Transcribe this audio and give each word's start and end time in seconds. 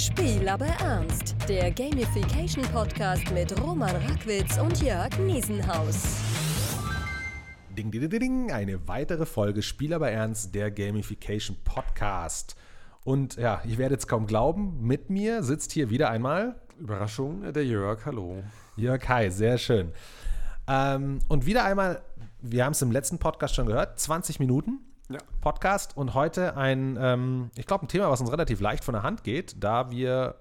Spiel 0.00 0.48
aber 0.48 0.64
ernst. 0.64 1.36
Der 1.46 1.70
Gamification 1.70 2.64
Podcast 2.72 3.30
mit 3.32 3.60
Roman 3.60 3.94
Rackwitz 3.94 4.56
und 4.56 4.80
Jörg 4.80 5.10
Niesenhaus. 5.18 6.22
Ding, 7.76 7.90
ding, 7.90 8.08
ding, 8.08 8.18
ding, 8.18 8.50
eine 8.50 8.88
weitere 8.88 9.26
Folge 9.26 9.60
Spiel 9.60 9.92
aber 9.92 10.10
ernst, 10.10 10.54
der 10.54 10.70
Gamification 10.70 11.58
Podcast. 11.64 12.56
Und 13.04 13.36
ja, 13.36 13.60
ich 13.66 13.76
werde 13.76 13.94
jetzt 13.94 14.08
kaum 14.08 14.26
glauben, 14.26 14.80
mit 14.80 15.10
mir 15.10 15.42
sitzt 15.42 15.70
hier 15.72 15.90
wieder 15.90 16.08
einmal. 16.08 16.54
Überraschung, 16.78 17.52
der 17.52 17.66
Jörg, 17.66 18.06
hallo. 18.06 18.42
Jörg, 18.76 19.06
hi, 19.06 19.30
sehr 19.30 19.58
schön. 19.58 19.92
Ähm, 20.66 21.18
und 21.28 21.44
wieder 21.44 21.64
einmal, 21.64 22.00
wir 22.40 22.64
haben 22.64 22.72
es 22.72 22.80
im 22.80 22.90
letzten 22.90 23.18
Podcast 23.18 23.54
schon 23.54 23.66
gehört, 23.66 24.00
20 24.00 24.40
Minuten 24.40 24.80
Ja. 25.10 25.18
Podcast 25.40 25.96
und 25.96 26.14
heute 26.14 26.56
ein, 26.56 26.96
ähm, 27.00 27.50
ich 27.56 27.66
glaube, 27.66 27.84
ein 27.84 27.88
Thema, 27.88 28.10
was 28.10 28.20
uns 28.20 28.30
relativ 28.30 28.60
leicht 28.60 28.84
von 28.84 28.94
der 28.94 29.02
Hand 29.02 29.24
geht, 29.24 29.62
da 29.62 29.90
wir 29.90 30.36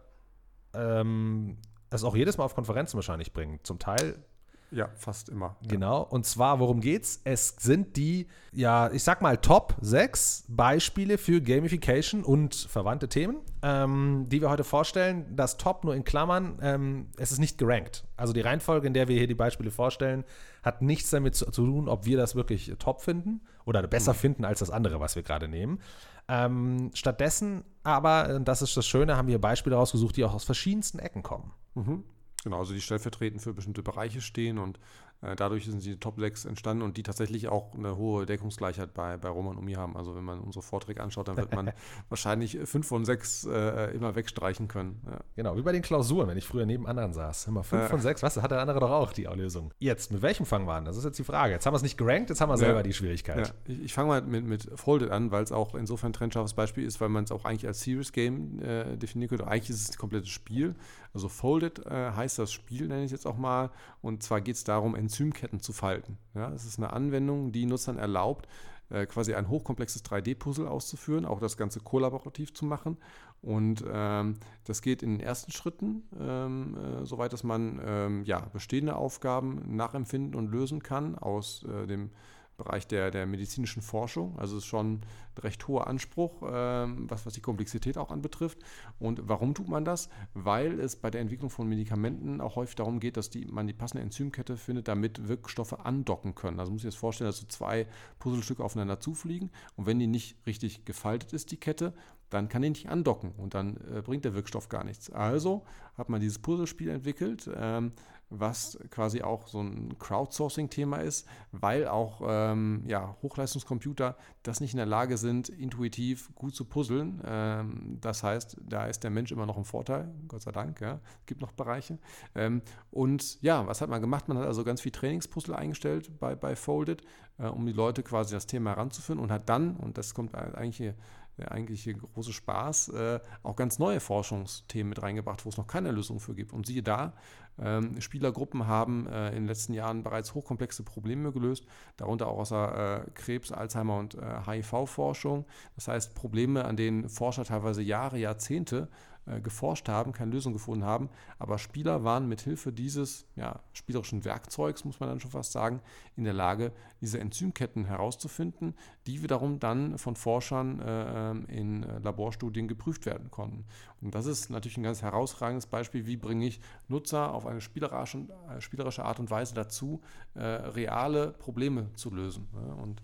ähm, 0.75 1.57
es 1.89 2.03
auch 2.03 2.15
jedes 2.15 2.37
Mal 2.37 2.43
auf 2.43 2.53
Konferenzen 2.53 2.95
wahrscheinlich 2.95 3.33
bringen. 3.33 3.59
Zum 3.63 3.79
Teil 3.79 4.23
Ja, 4.71 4.89
fast 4.95 5.29
immer. 5.29 5.55
Genau. 5.67 6.03
Und 6.03 6.25
zwar, 6.25 6.59
worum 6.59 6.79
geht's? 6.79 7.21
Es 7.23 7.55
sind 7.59 7.97
die, 7.97 8.27
ja, 8.51 8.91
ich 8.91 9.03
sag 9.03 9.21
mal, 9.21 9.37
Top 9.37 9.75
6 9.81 10.45
Beispiele 10.47 11.17
für 11.17 11.41
Gamification 11.41 12.23
und 12.23 12.55
verwandte 12.55 13.09
Themen, 13.09 13.37
ähm, 13.63 14.27
die 14.29 14.41
wir 14.41 14.49
heute 14.49 14.63
vorstellen. 14.63 15.25
Das 15.35 15.57
Top 15.57 15.83
nur 15.83 15.95
in 15.95 16.03
Klammern, 16.03 16.59
ähm, 16.61 17.07
es 17.17 17.31
ist 17.31 17.39
nicht 17.39 17.57
gerankt. 17.57 18.05
Also 18.15 18.31
die 18.31 18.41
Reihenfolge, 18.41 18.85
in 18.85 18.93
der 18.93 19.07
wir 19.07 19.17
hier 19.17 19.27
die 19.27 19.35
Beispiele 19.35 19.71
vorstellen, 19.71 20.23
hat 20.61 20.81
nichts 20.81 21.09
damit 21.09 21.35
zu, 21.35 21.45
zu 21.49 21.65
tun, 21.65 21.89
ob 21.89 22.05
wir 22.05 22.17
das 22.17 22.35
wirklich 22.35 22.71
top 22.77 23.01
finden 23.01 23.41
oder 23.65 23.81
besser 23.87 24.13
finden 24.13 24.45
als 24.45 24.59
das 24.59 24.69
andere, 24.69 24.99
was 24.99 25.15
wir 25.15 25.23
gerade 25.23 25.47
nehmen. 25.47 25.79
Ähm, 26.27 26.91
stattdessen 26.93 27.63
aber, 27.83 28.39
das 28.39 28.61
ist 28.61 28.77
das 28.77 28.85
Schöne, 28.85 29.17
haben 29.17 29.27
wir 29.27 29.39
Beispiele 29.39 29.75
rausgesucht, 29.75 30.15
die 30.15 30.23
auch 30.25 30.35
aus 30.35 30.43
verschiedensten 30.43 30.99
Ecken 30.99 31.23
kommen. 31.23 31.53
Mhm. 31.73 32.03
Genau, 32.43 32.59
also 32.59 32.73
die 32.73 32.81
stellvertretend 32.81 33.41
für 33.41 33.53
bestimmte 33.53 33.83
Bereiche 33.83 34.21
stehen 34.21 34.57
und 34.59 34.79
dadurch 35.21 35.65
sind 35.65 35.83
die 35.83 35.97
Top 35.97 36.19
6 36.19 36.45
entstanden 36.45 36.83
und 36.83 36.97
die 36.97 37.03
tatsächlich 37.03 37.47
auch 37.49 37.73
eine 37.73 37.97
hohe 37.97 38.25
Deckungsgleichheit 38.25 38.93
bei, 38.93 39.17
bei 39.17 39.29
Roman 39.29 39.57
und 39.57 39.65
mir 39.65 39.77
haben. 39.77 39.97
Also 39.97 40.15
wenn 40.15 40.23
man 40.23 40.39
unsere 40.39 40.63
Vorträge 40.63 41.01
anschaut, 41.03 41.27
dann 41.27 41.37
wird 41.37 41.53
man 41.53 41.71
wahrscheinlich 42.09 42.57
fünf 42.65 42.87
von 42.87 43.03
sechs 43.05 43.45
äh, 43.45 43.93
immer 43.95 44.15
wegstreichen 44.15 44.67
können. 44.67 45.01
Ja. 45.05 45.19
Genau, 45.35 45.57
wie 45.57 45.61
bei 45.61 45.71
den 45.71 45.81
Klausuren, 45.81 46.27
wenn 46.27 46.37
ich 46.37 46.45
früher 46.45 46.65
neben 46.65 46.87
anderen 46.87 47.13
saß. 47.13 47.47
Immer 47.47 47.63
fünf 47.63 47.83
Ja. 47.83 47.87
von 47.89 47.99
sechs, 47.99 48.23
was? 48.23 48.37
Hat 48.37 48.51
der 48.51 48.61
andere 48.61 48.79
doch 48.79 48.91
auch 48.91 49.11
die 49.13 49.23
Lösung. 49.25 49.73
Jetzt, 49.79 50.11
mit 50.11 50.21
welchem 50.21 50.45
fangen 50.45 50.65
wir 50.67 50.73
an? 50.73 50.85
Das 50.85 50.95
ist 50.97 51.03
jetzt 51.03 51.19
die 51.19 51.23
Frage. 51.23 51.53
Jetzt 51.53 51.65
haben 51.65 51.73
wir 51.73 51.77
es 51.77 51.83
nicht 51.83 51.97
gerankt, 51.97 52.29
jetzt 52.29 52.39
haben 52.41 52.49
wir 52.49 52.57
selber 52.57 52.77
Ja. 52.77 52.83
die 52.83 52.93
Schwierigkeit. 52.93 53.47
Ja, 53.47 53.53
ich, 53.73 53.83
ich 53.83 53.93
fange 53.93 54.07
mal 54.09 54.21
mit, 54.21 54.45
mit 54.45 54.69
Folded 54.75 55.11
an, 55.11 55.31
weil 55.31 55.43
es 55.43 55.51
auch 55.51 55.75
insofern 55.75 56.11
ein 56.11 56.13
trennscharfes 56.13 56.53
Beispiel 56.53 56.85
ist, 56.85 57.01
weil 57.01 57.09
man 57.09 57.25
es 57.25 57.31
auch 57.31 57.45
eigentlich 57.45 57.67
als 57.67 57.81
Serious 57.81 58.11
Game 58.11 58.59
äh, 58.61 58.95
definieren 58.97 59.29
könnte. 59.29 59.47
Eigentlich 59.47 59.69
ist 59.71 59.81
es 59.89 59.91
ein 59.95 59.97
komplettes 59.97 60.29
Spiel. 60.29 60.75
Also 61.13 61.27
Folded 61.27 61.85
äh, 61.85 62.11
heißt 62.11 62.37
das 62.39 62.51
Spiel, 62.51 62.87
nenne 62.87 62.99
ich 63.01 63.05
es 63.07 63.11
jetzt 63.11 63.25
auch 63.25 63.37
mal. 63.37 63.71
Und 64.01 64.23
zwar 64.23 64.41
geht 64.41 64.55
es 64.55 64.63
darum, 64.63 64.95
Enzymketten 65.09 65.59
zu 65.59 65.73
falten. 65.73 66.19
Ja, 66.35 66.53
es 66.53 66.65
ist 66.65 66.77
eine 66.77 66.93
Anwendung, 66.93 67.51
die 67.51 67.65
Nutzern 67.65 67.97
erlaubt, 67.97 68.47
äh, 68.89 69.07
quasi 69.07 69.33
ein 69.33 69.49
hochkomplexes 69.49 70.05
3D-Puzzle 70.05 70.67
auszuführen, 70.67 71.25
auch 71.25 71.39
das 71.39 71.57
Ganze 71.57 71.79
kollaborativ 71.79 72.53
zu 72.53 72.65
machen. 72.65 72.97
Und 73.41 73.83
ähm, 73.91 74.35
das 74.65 74.83
geht 74.83 75.01
in 75.01 75.17
den 75.17 75.19
ersten 75.19 75.51
Schritten, 75.51 76.03
ähm, 76.19 76.77
äh, 76.77 77.05
soweit 77.05 77.33
dass 77.33 77.43
man 77.43 77.81
ähm, 77.83 78.23
ja, 78.23 78.39
bestehende 78.53 78.95
Aufgaben 78.95 79.75
nachempfinden 79.75 80.35
und 80.35 80.51
lösen 80.51 80.83
kann 80.83 81.17
aus 81.17 81.63
äh, 81.63 81.87
dem 81.87 82.11
Bereich 82.59 82.85
der, 82.87 83.09
der 83.09 83.25
medizinischen 83.25 83.81
Forschung. 83.81 84.37
Also 84.37 84.57
es 84.57 84.63
ist 84.63 84.69
schon 84.69 84.93
ein 84.93 85.01
recht 85.39 85.67
hoher 85.67 85.87
Anspruch, 85.87 86.43
ähm, 86.45 87.09
was, 87.09 87.25
was 87.25 87.33
die 87.33 87.41
Komplexität 87.41 87.97
auch 87.97 88.11
anbetrifft. 88.11 88.59
Und 88.99 89.21
warum 89.23 89.53
tut 89.53 89.69
man 89.69 89.85
das? 89.85 90.09
Weil 90.33 90.79
es 90.79 90.97
bei 90.97 91.09
der 91.09 91.21
Entwicklung 91.21 91.49
von 91.49 91.67
Medikamenten 91.67 92.41
auch 92.41 92.57
häufig 92.57 92.75
darum 92.75 92.99
geht, 92.99 93.17
dass 93.17 93.29
die, 93.29 93.45
man 93.45 93.65
die 93.65 93.73
passende 93.73 94.03
Enzymkette 94.03 94.57
findet, 94.57 94.89
damit 94.89 95.27
Wirkstoffe 95.27 95.73
andocken 95.73 96.35
können. 96.35 96.59
Also 96.59 96.71
muss 96.71 96.81
ich 96.81 96.85
jetzt 96.85 96.97
vorstellen, 96.97 97.29
dass 97.29 97.37
so 97.37 97.47
zwei 97.47 97.87
Puzzlestücke 98.19 98.63
aufeinander 98.63 98.99
zufliegen 98.99 99.49
und 99.75 99.85
wenn 99.85 99.97
die 99.97 100.07
nicht 100.07 100.35
richtig 100.45 100.85
gefaltet 100.85 101.33
ist, 101.33 101.51
die 101.51 101.57
Kette, 101.57 101.93
dann 102.29 102.49
kann 102.49 102.61
die 102.61 102.69
nicht 102.69 102.89
andocken 102.89 103.31
und 103.37 103.53
dann 103.53 103.77
äh, 103.93 104.01
bringt 104.01 104.25
der 104.25 104.33
Wirkstoff 104.33 104.69
gar 104.69 104.83
nichts. 104.83 105.11
Also 105.11 105.63
hat 105.97 106.09
man 106.09 106.21
dieses 106.21 106.39
Puzzlespiel 106.39 106.89
entwickelt, 106.89 107.49
ähm, 107.55 107.91
was 108.29 108.77
quasi 108.91 109.21
auch 109.21 109.47
so 109.47 109.59
ein 109.59 109.97
Crowdsourcing-Thema 109.97 110.97
ist, 110.97 111.27
weil 111.51 111.87
auch 111.87 112.21
ähm, 112.25 112.83
ja, 112.85 113.15
Hochleistungscomputer 113.21 114.15
das 114.43 114.61
nicht 114.61 114.73
in 114.73 114.77
der 114.77 114.85
Lage 114.85 115.17
sind, 115.17 115.49
intuitiv 115.49 116.33
gut 116.35 116.55
zu 116.55 116.65
puzzeln. 116.65 117.21
Ähm, 117.25 117.97
das 118.01 118.23
heißt, 118.23 118.57
da 118.61 118.85
ist 118.85 119.03
der 119.03 119.09
Mensch 119.09 119.31
immer 119.31 119.45
noch 119.45 119.57
im 119.57 119.65
Vorteil, 119.65 120.13
Gott 120.27 120.43
sei 120.43 120.51
Dank. 120.51 120.79
Ja. 120.79 120.99
Es 121.21 121.25
gibt 121.25 121.41
noch 121.41 121.51
Bereiche. 121.51 121.97
Ähm, 122.35 122.61
und 122.91 123.41
ja, 123.41 123.65
was 123.65 123.81
hat 123.81 123.89
man 123.89 124.01
gemacht? 124.01 124.27
Man 124.27 124.37
hat 124.37 124.45
also 124.45 124.63
ganz 124.63 124.81
viel 124.81 124.91
Trainingspuzzle 124.91 125.55
eingestellt 125.55 126.19
bei, 126.19 126.35
bei 126.35 126.55
Folded, 126.55 127.01
äh, 127.39 127.47
um 127.47 127.65
die 127.65 127.73
Leute 127.73 128.03
quasi 128.03 128.35
das 128.35 128.45
Thema 128.45 128.71
heranzuführen 128.71 129.19
und 129.19 129.31
hat 129.31 129.49
dann, 129.49 129.75
und 129.75 129.97
das 129.97 130.13
kommt 130.13 130.35
eigentlich 130.35 130.77
hier 130.77 130.93
der 131.39 131.51
eigentliche 131.51 131.93
große 131.93 132.33
Spaß, 132.33 132.89
äh, 132.89 133.19
auch 133.43 133.55
ganz 133.55 133.79
neue 133.79 133.99
Forschungsthemen 133.99 134.89
mit 134.89 135.01
reingebracht, 135.01 135.45
wo 135.45 135.49
es 135.49 135.57
noch 135.57 135.67
keine 135.67 135.91
Lösung 135.91 136.19
für 136.19 136.35
gibt. 136.35 136.53
Und 136.53 136.67
siehe 136.67 136.83
da, 136.83 137.13
ähm, 137.61 137.99
Spielergruppen 137.99 138.67
haben 138.67 139.07
äh, 139.07 139.29
in 139.29 139.35
den 139.35 139.47
letzten 139.47 139.73
Jahren 139.73 140.03
bereits 140.03 140.33
hochkomplexe 140.33 140.83
Probleme 140.83 141.31
gelöst, 141.31 141.65
darunter 141.97 142.27
auch 142.27 142.39
außer 142.39 143.05
äh, 143.05 143.11
Krebs, 143.11 143.51
Alzheimer 143.51 143.97
und 143.97 144.15
äh, 144.15 144.19
HIV-Forschung. 144.45 145.45
Das 145.75 145.87
heißt, 145.87 146.15
Probleme, 146.15 146.65
an 146.65 146.77
denen 146.77 147.09
Forscher 147.09 147.43
teilweise 147.43 147.81
Jahre, 147.81 148.17
Jahrzehnte 148.17 148.87
äh, 149.29 149.41
geforscht 149.41 149.87
haben, 149.89 150.11
keine 150.11 150.31
Lösung 150.31 150.53
gefunden 150.53 150.83
haben, 150.83 151.09
aber 151.37 151.57
Spieler 151.57 152.03
waren 152.03 152.27
mit 152.27 152.41
Hilfe 152.41 152.71
dieses 152.71 153.25
ja, 153.35 153.59
spielerischen 153.73 154.25
Werkzeugs, 154.25 154.85
muss 154.85 154.99
man 154.99 155.09
dann 155.09 155.19
schon 155.19 155.31
fast 155.31 155.51
sagen, 155.51 155.81
in 156.15 156.23
der 156.23 156.33
Lage, 156.33 156.71
diese 157.01 157.19
Enzymketten 157.19 157.85
herauszufinden, 157.85 158.73
die 159.07 159.23
wiederum 159.23 159.59
dann 159.59 159.97
von 159.97 160.15
Forschern 160.15 160.79
äh, 160.79 161.31
ähm, 161.31 161.45
in 161.47 161.83
äh, 161.83 161.99
Laborstudien 161.99 162.67
geprüft 162.67 163.05
werden 163.05 163.31
konnten. 163.31 163.65
Und 164.01 164.15
das 164.15 164.25
ist 164.25 164.49
natürlich 164.49 164.77
ein 164.77 164.83
ganz 164.83 165.01
herausragendes 165.01 165.67
Beispiel, 165.67 166.05
wie 166.05 166.17
bringe 166.17 166.45
ich 166.45 166.59
Nutzer 166.87 167.33
auf 167.33 167.45
eine 167.45 167.61
spielerische, 167.61 168.27
äh, 168.49 168.61
spielerische 168.61 169.05
Art 169.05 169.19
und 169.19 169.29
Weise 169.29 169.53
dazu, 169.53 170.01
äh, 170.35 170.43
reale 170.43 171.31
Probleme 171.31 171.93
zu 171.93 172.09
lösen. 172.13 172.47
Ja? 172.53 172.73
Und 172.73 173.01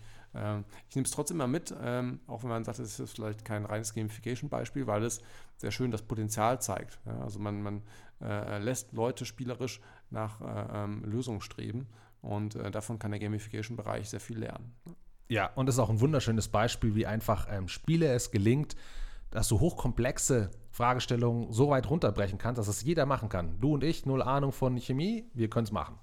ich 0.90 0.96
nehme 0.96 1.06
es 1.06 1.12
trotzdem 1.12 1.38
mal 1.38 1.48
mit, 1.48 1.74
ähm, 1.82 2.20
auch 2.28 2.44
wenn 2.44 2.50
man 2.50 2.64
sagt, 2.64 2.80
es 2.80 3.00
ist 3.00 3.14
vielleicht 3.14 3.46
kein 3.46 3.66
reines 3.66 3.94
Gamification-Beispiel, 3.94 4.86
weil 4.86 5.04
es 5.04 5.22
sehr 5.58 5.72
schön 5.72 5.92
das 5.92 6.02
Potenzial 6.02 6.62
zeigt. 6.62 7.00
Also 7.22 7.40
man, 7.40 7.62
man 7.62 7.82
äh, 8.22 8.60
lässt 8.60 8.92
Leute 8.94 9.26
spielerisch 9.26 9.80
nach 10.10 10.42
äh, 10.42 10.84
ähm, 10.84 11.04
Lösungen 11.06 11.42
streben 11.42 11.88
und 12.22 12.56
äh, 12.56 12.72
davon 12.72 13.00
kann 13.00 13.12
der 13.12 13.20
Gamification-Bereich 13.20 14.10
sehr 14.10 14.20
viel 14.20 14.40
lernen. 14.40 14.74
Ja, 15.28 15.52
und 15.56 15.70
es 15.70 15.76
ist 15.76 15.80
auch 15.80 15.90
ein 15.90 16.02
wunderschönes 16.02 16.50
Beispiel, 16.50 16.96
wie 16.96 17.06
einfach 17.06 17.48
ähm, 17.50 17.68
Spiele 17.68 18.08
es 18.08 18.32
gelingt, 18.32 18.76
dass 19.32 19.48
du 19.48 19.60
hochkomplexe 19.60 20.52
Fragestellungen 20.72 21.52
so 21.52 21.70
weit 21.70 21.90
runterbrechen 21.90 22.38
kannst, 22.38 22.60
dass 22.60 22.68
es 22.68 22.84
jeder 22.84 23.06
machen 23.06 23.30
kann. 23.30 23.60
Du 23.60 23.74
und 23.74 23.84
ich, 23.84 24.06
null 24.06 24.22
Ahnung 24.22 24.52
von 24.52 24.78
Chemie, 24.78 25.30
wir 25.34 25.50
können 25.50 25.66
es 25.66 25.72
machen. 25.72 25.98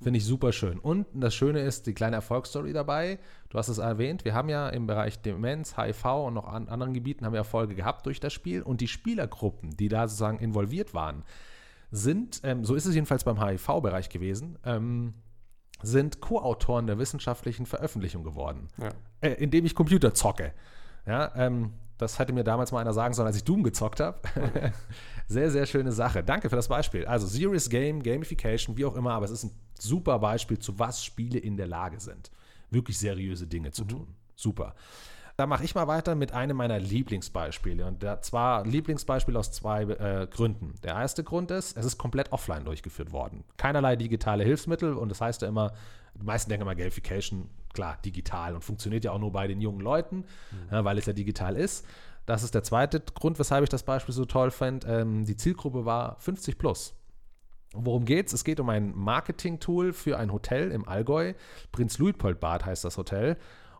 Finde 0.00 0.18
ich 0.18 0.24
super 0.24 0.52
schön. 0.52 0.78
Und 0.78 1.06
das 1.12 1.34
Schöne 1.34 1.60
ist 1.60 1.86
die 1.88 1.92
kleine 1.94 2.16
Erfolgsstory 2.16 2.72
dabei. 2.72 3.18
Du 3.48 3.58
hast 3.58 3.68
es 3.68 3.78
erwähnt, 3.78 4.24
wir 4.24 4.32
haben 4.34 4.48
ja 4.48 4.68
im 4.68 4.86
Bereich 4.86 5.20
Demenz, 5.20 5.76
HIV 5.76 6.04
und 6.26 6.34
noch 6.34 6.46
an 6.46 6.68
anderen 6.68 6.94
Gebieten 6.94 7.24
haben 7.24 7.32
wir 7.32 7.38
Erfolge 7.38 7.74
gehabt 7.74 8.06
durch 8.06 8.20
das 8.20 8.32
Spiel. 8.32 8.62
Und 8.62 8.80
die 8.80 8.86
Spielergruppen, 8.88 9.76
die 9.76 9.88
da 9.88 10.06
sozusagen 10.06 10.38
involviert 10.38 10.94
waren, 10.94 11.24
sind, 11.90 12.40
ähm, 12.44 12.64
so 12.64 12.74
ist 12.76 12.86
es 12.86 12.94
jedenfalls 12.94 13.24
beim 13.24 13.42
HIV-Bereich 13.44 14.08
gewesen, 14.08 14.58
ähm, 14.64 15.14
sind 15.82 16.20
Co-Autoren 16.20 16.86
der 16.86 16.98
wissenschaftlichen 16.98 17.66
Veröffentlichung 17.66 18.22
geworden, 18.24 18.68
Ja. 18.80 18.90
äh, 19.20 19.30
indem 19.34 19.64
ich 19.64 19.74
Computer 19.74 20.14
zocke. 20.14 20.52
Ja, 21.06 21.32
ähm, 21.34 21.72
das 21.98 22.18
hätte 22.18 22.32
mir 22.32 22.44
damals 22.44 22.72
mal 22.72 22.80
einer 22.80 22.92
sagen 22.92 23.12
sollen, 23.12 23.26
als 23.26 23.36
ich 23.36 23.44
Doom 23.44 23.62
gezockt 23.62 24.00
habe. 24.00 24.18
sehr, 25.28 25.50
sehr 25.50 25.66
schöne 25.66 25.92
Sache. 25.92 26.22
Danke 26.22 26.48
für 26.48 26.56
das 26.56 26.68
Beispiel. 26.68 27.04
Also 27.06 27.26
Serious 27.26 27.68
Game, 27.68 28.02
Gamification, 28.02 28.76
wie 28.76 28.84
auch 28.84 28.96
immer, 28.96 29.12
aber 29.12 29.24
es 29.24 29.32
ist 29.32 29.44
ein 29.44 29.50
super 29.78 30.18
Beispiel, 30.18 30.58
zu 30.58 30.78
was 30.78 31.04
Spiele 31.04 31.38
in 31.38 31.56
der 31.56 31.66
Lage 31.66 32.00
sind. 32.00 32.30
Wirklich 32.70 32.98
seriöse 32.98 33.46
Dinge 33.46 33.72
zu 33.72 33.84
tun. 33.84 34.14
Super. 34.36 34.74
Da 35.38 35.46
mache 35.46 35.62
ich 35.62 35.76
mal 35.76 35.86
weiter 35.86 36.16
mit 36.16 36.32
einem 36.32 36.56
meiner 36.56 36.80
Lieblingsbeispiele. 36.80 37.86
Und 37.86 38.04
zwar 38.22 38.66
Lieblingsbeispiel 38.66 39.36
aus 39.36 39.52
zwei 39.52 39.84
äh, 39.84 40.26
Gründen. 40.26 40.74
Der 40.82 40.94
erste 40.94 41.22
Grund 41.22 41.52
ist, 41.52 41.76
es 41.76 41.86
ist 41.86 41.96
komplett 41.96 42.32
offline 42.32 42.64
durchgeführt 42.64 43.12
worden. 43.12 43.44
Keinerlei 43.56 43.94
digitale 43.94 44.42
Hilfsmittel 44.42 44.94
und 44.94 45.10
das 45.10 45.20
heißt 45.20 45.42
ja 45.42 45.48
immer, 45.48 45.74
die 46.16 46.24
meisten 46.24 46.50
denken 46.50 46.62
immer 46.62 46.74
Gamification, 46.74 47.48
klar, 47.72 47.98
digital 48.04 48.56
und 48.56 48.64
funktioniert 48.64 49.04
ja 49.04 49.12
auch 49.12 49.20
nur 49.20 49.30
bei 49.30 49.46
den 49.46 49.60
jungen 49.60 49.78
Leuten, 49.78 50.24
ja, 50.72 50.84
weil 50.84 50.98
es 50.98 51.06
ja 51.06 51.12
digital 51.12 51.56
ist. 51.56 51.86
Das 52.26 52.42
ist 52.42 52.56
der 52.56 52.64
zweite 52.64 52.98
Grund, 52.98 53.38
weshalb 53.38 53.62
ich 53.62 53.68
das 53.68 53.84
Beispiel 53.84 54.16
so 54.16 54.24
toll 54.24 54.50
fand. 54.50 54.86
Ähm, 54.88 55.24
die 55.24 55.36
Zielgruppe 55.36 55.84
war 55.84 56.18
50 56.18 56.58
plus. 56.58 56.96
Worum 57.74 58.06
geht's? 58.06 58.32
Es 58.32 58.42
geht 58.42 58.58
um 58.58 58.68
ein 58.70 58.92
Marketing-Tool 58.96 59.92
für 59.92 60.18
ein 60.18 60.32
Hotel 60.32 60.72
im 60.72 60.88
Allgäu. 60.88 61.34
Prinz 61.70 61.98
Luitpold 61.98 62.40
Bad 62.40 62.66
heißt 62.66 62.84
das 62.84 62.96
Hotel. 62.96 63.36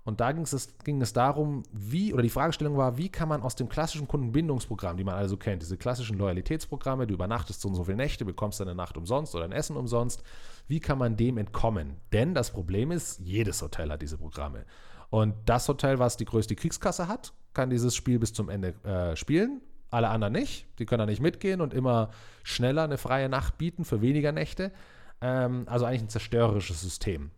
Und 0.09 0.21
da 0.21 0.33
ging 0.33 0.45
es, 0.45 0.75
ging 0.85 1.03
es 1.03 1.13
darum, 1.13 1.65
wie, 1.71 2.15
oder 2.15 2.23
die 2.23 2.31
Fragestellung 2.31 2.79
war, 2.79 2.97
wie 2.97 3.11
kann 3.11 3.29
man 3.29 3.43
aus 3.43 3.57
dem 3.57 3.69
klassischen 3.69 4.09
Kundenbindungsprogramm, 4.09 4.97
die 4.97 5.05
man 5.05 5.17
also 5.17 5.37
kennt, 5.37 5.61
diese 5.61 5.77
klassischen 5.77 6.17
Loyalitätsprogramme, 6.17 7.07
du 7.07 7.13
übernachtest 7.13 7.61
so 7.61 7.69
und 7.69 7.75
so 7.75 7.85
viele 7.85 7.99
Nächte, 7.99 8.25
bekommst 8.25 8.59
deine 8.59 8.75
Nacht 8.75 8.97
umsonst 8.97 9.35
oder 9.35 9.45
ein 9.45 9.53
Essen 9.53 9.77
umsonst, 9.77 10.23
wie 10.67 10.81
kann 10.81 10.97
man 10.97 11.19
dem 11.19 11.37
entkommen? 11.37 11.99
Denn 12.11 12.35
das 12.35 12.53
Problem 12.53 12.91
ist, 12.91 13.21
jedes 13.21 13.61
Hotel 13.61 13.91
hat 13.91 14.01
diese 14.01 14.17
Programme. 14.17 14.65
Und 15.11 15.35
das 15.45 15.69
Hotel, 15.69 15.99
was 15.99 16.17
die 16.17 16.25
größte 16.25 16.57
Kriegskasse 16.57 17.07
hat, 17.07 17.35
kann 17.53 17.69
dieses 17.69 17.95
Spiel 17.95 18.19
bis 18.19 18.33
zum 18.33 18.49
Ende 18.49 18.83
äh, 18.85 19.15
spielen. 19.15 19.61
Alle 19.91 20.09
anderen 20.09 20.33
nicht. 20.33 20.69
Die 20.79 20.87
können 20.87 21.01
da 21.01 21.07
nicht 21.07 21.21
mitgehen 21.21 21.61
und 21.61 21.75
immer 21.75 22.13
schneller 22.45 22.85
eine 22.85 22.97
freie 22.97 23.29
Nacht 23.29 23.59
bieten 23.59 23.85
für 23.85 24.01
weniger 24.01 24.33
Nächte. 24.33 24.73
Ähm, 25.21 25.65
also 25.67 25.85
eigentlich 25.85 26.05
ein 26.05 26.09
zerstörerisches 26.09 26.81
System 26.81 27.31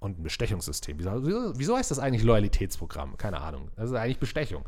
und 0.00 0.18
ein 0.18 0.22
Bestechungssystem. 0.22 0.98
Wieso, 0.98 1.58
wieso 1.58 1.76
heißt 1.76 1.90
das 1.90 1.98
eigentlich 1.98 2.24
Loyalitätsprogramm? 2.24 3.16
Keine 3.16 3.40
Ahnung. 3.40 3.70
Das 3.76 3.90
ist 3.90 3.96
eigentlich 3.96 4.18
Bestechung. 4.18 4.64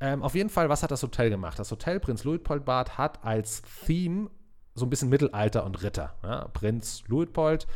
Ähm, 0.00 0.22
auf 0.22 0.34
jeden 0.34 0.48
Fall, 0.48 0.68
was 0.68 0.82
hat 0.82 0.90
das 0.90 1.02
Hotel 1.02 1.30
gemacht? 1.30 1.58
Das 1.58 1.70
Hotel 1.70 1.98
Prinz 1.98 2.24
Luitpoldbad 2.24 2.96
hat 2.96 3.24
als 3.24 3.62
Theme 3.86 4.30
so 4.74 4.86
ein 4.86 4.90
bisschen 4.90 5.08
Mittelalter 5.08 5.64
und 5.64 5.82
Ritter. 5.82 6.14
Ja? 6.22 6.48
Prinz 6.48 7.02
Luitpold. 7.08 7.66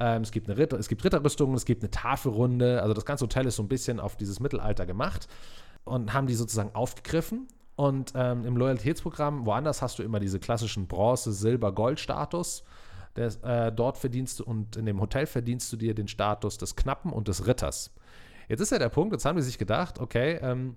Ähm, 0.00 0.22
es, 0.22 0.30
gibt 0.30 0.48
eine 0.48 0.58
Ritter, 0.58 0.78
es 0.78 0.88
gibt 0.88 1.04
Ritterrüstungen, 1.04 1.54
es 1.56 1.64
gibt 1.64 1.82
eine 1.82 1.90
Tafelrunde. 1.90 2.82
Also 2.82 2.94
das 2.94 3.04
ganze 3.04 3.24
Hotel 3.24 3.46
ist 3.46 3.56
so 3.56 3.62
ein 3.62 3.68
bisschen 3.68 4.00
auf 4.00 4.16
dieses 4.16 4.40
Mittelalter 4.40 4.86
gemacht 4.86 5.28
und 5.84 6.12
haben 6.12 6.26
die 6.26 6.34
sozusagen 6.34 6.74
aufgegriffen. 6.74 7.48
Und 7.76 8.12
ähm, 8.14 8.44
im 8.44 8.56
Loyalitätsprogramm, 8.56 9.46
woanders 9.46 9.82
hast 9.82 9.98
du 9.98 10.02
immer 10.02 10.20
diese 10.20 10.38
klassischen 10.38 10.86
Bronze-, 10.86 11.32
Silber-, 11.32 11.72
Gold-Status. 11.72 12.64
Der, 13.16 13.26
äh, 13.44 13.72
dort 13.72 13.96
verdienst 13.96 14.40
du 14.40 14.44
und 14.44 14.76
in 14.76 14.86
dem 14.86 15.00
Hotel 15.00 15.26
verdienst 15.26 15.72
du 15.72 15.76
dir 15.76 15.94
den 15.94 16.08
Status 16.08 16.58
des 16.58 16.74
Knappen 16.74 17.12
und 17.12 17.28
des 17.28 17.46
Ritters. 17.46 17.94
Jetzt 18.48 18.60
ist 18.60 18.72
ja 18.72 18.78
der 18.78 18.88
Punkt, 18.88 19.12
jetzt 19.12 19.24
haben 19.24 19.36
die 19.36 19.42
sich 19.42 19.58
gedacht, 19.58 20.00
okay, 20.00 20.38
ähm, 20.42 20.76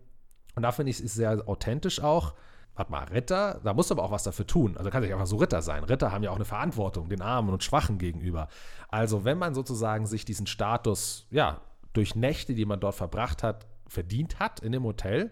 und 0.56 0.64
da 0.64 0.72
finde 0.72 0.90
ich 0.90 1.00
es 1.00 1.14
sehr 1.14 1.48
authentisch 1.48 2.02
auch. 2.02 2.34
Warte 2.76 2.92
mal, 2.92 3.04
Ritter, 3.06 3.60
da 3.64 3.74
musst 3.74 3.90
du 3.90 3.96
aber 3.96 4.04
auch 4.04 4.12
was 4.12 4.24
dafür 4.24 4.46
tun. 4.46 4.78
Also 4.78 4.90
kann 4.92 5.02
nicht 5.02 5.12
einfach 5.12 5.26
so 5.26 5.38
Ritter 5.38 5.64
sein. 5.64 5.84
Ritter 5.84 6.12
haben 6.12 6.24
ja 6.24 6.30
auch 6.30 6.36
eine 6.36 6.46
Verantwortung 6.46 7.10
den 7.10 7.22
Armen 7.22 7.50
und 7.50 7.64
Schwachen 7.64 7.98
gegenüber. 7.98 8.50
Also, 8.90 9.26
wenn 9.26 9.38
man 9.40 9.56
sozusagen 9.56 10.06
sich 10.06 10.26
diesen 10.26 10.46
Status, 10.46 11.26
ja, 11.32 11.62
durch 11.94 12.16
Nächte, 12.16 12.54
die 12.54 12.66
man 12.66 12.80
dort 12.80 12.96
verbracht 12.96 13.42
hat, 13.42 13.66
verdient 13.88 14.40
hat 14.40 14.60
in 14.60 14.72
dem 14.72 14.84
Hotel. 14.84 15.32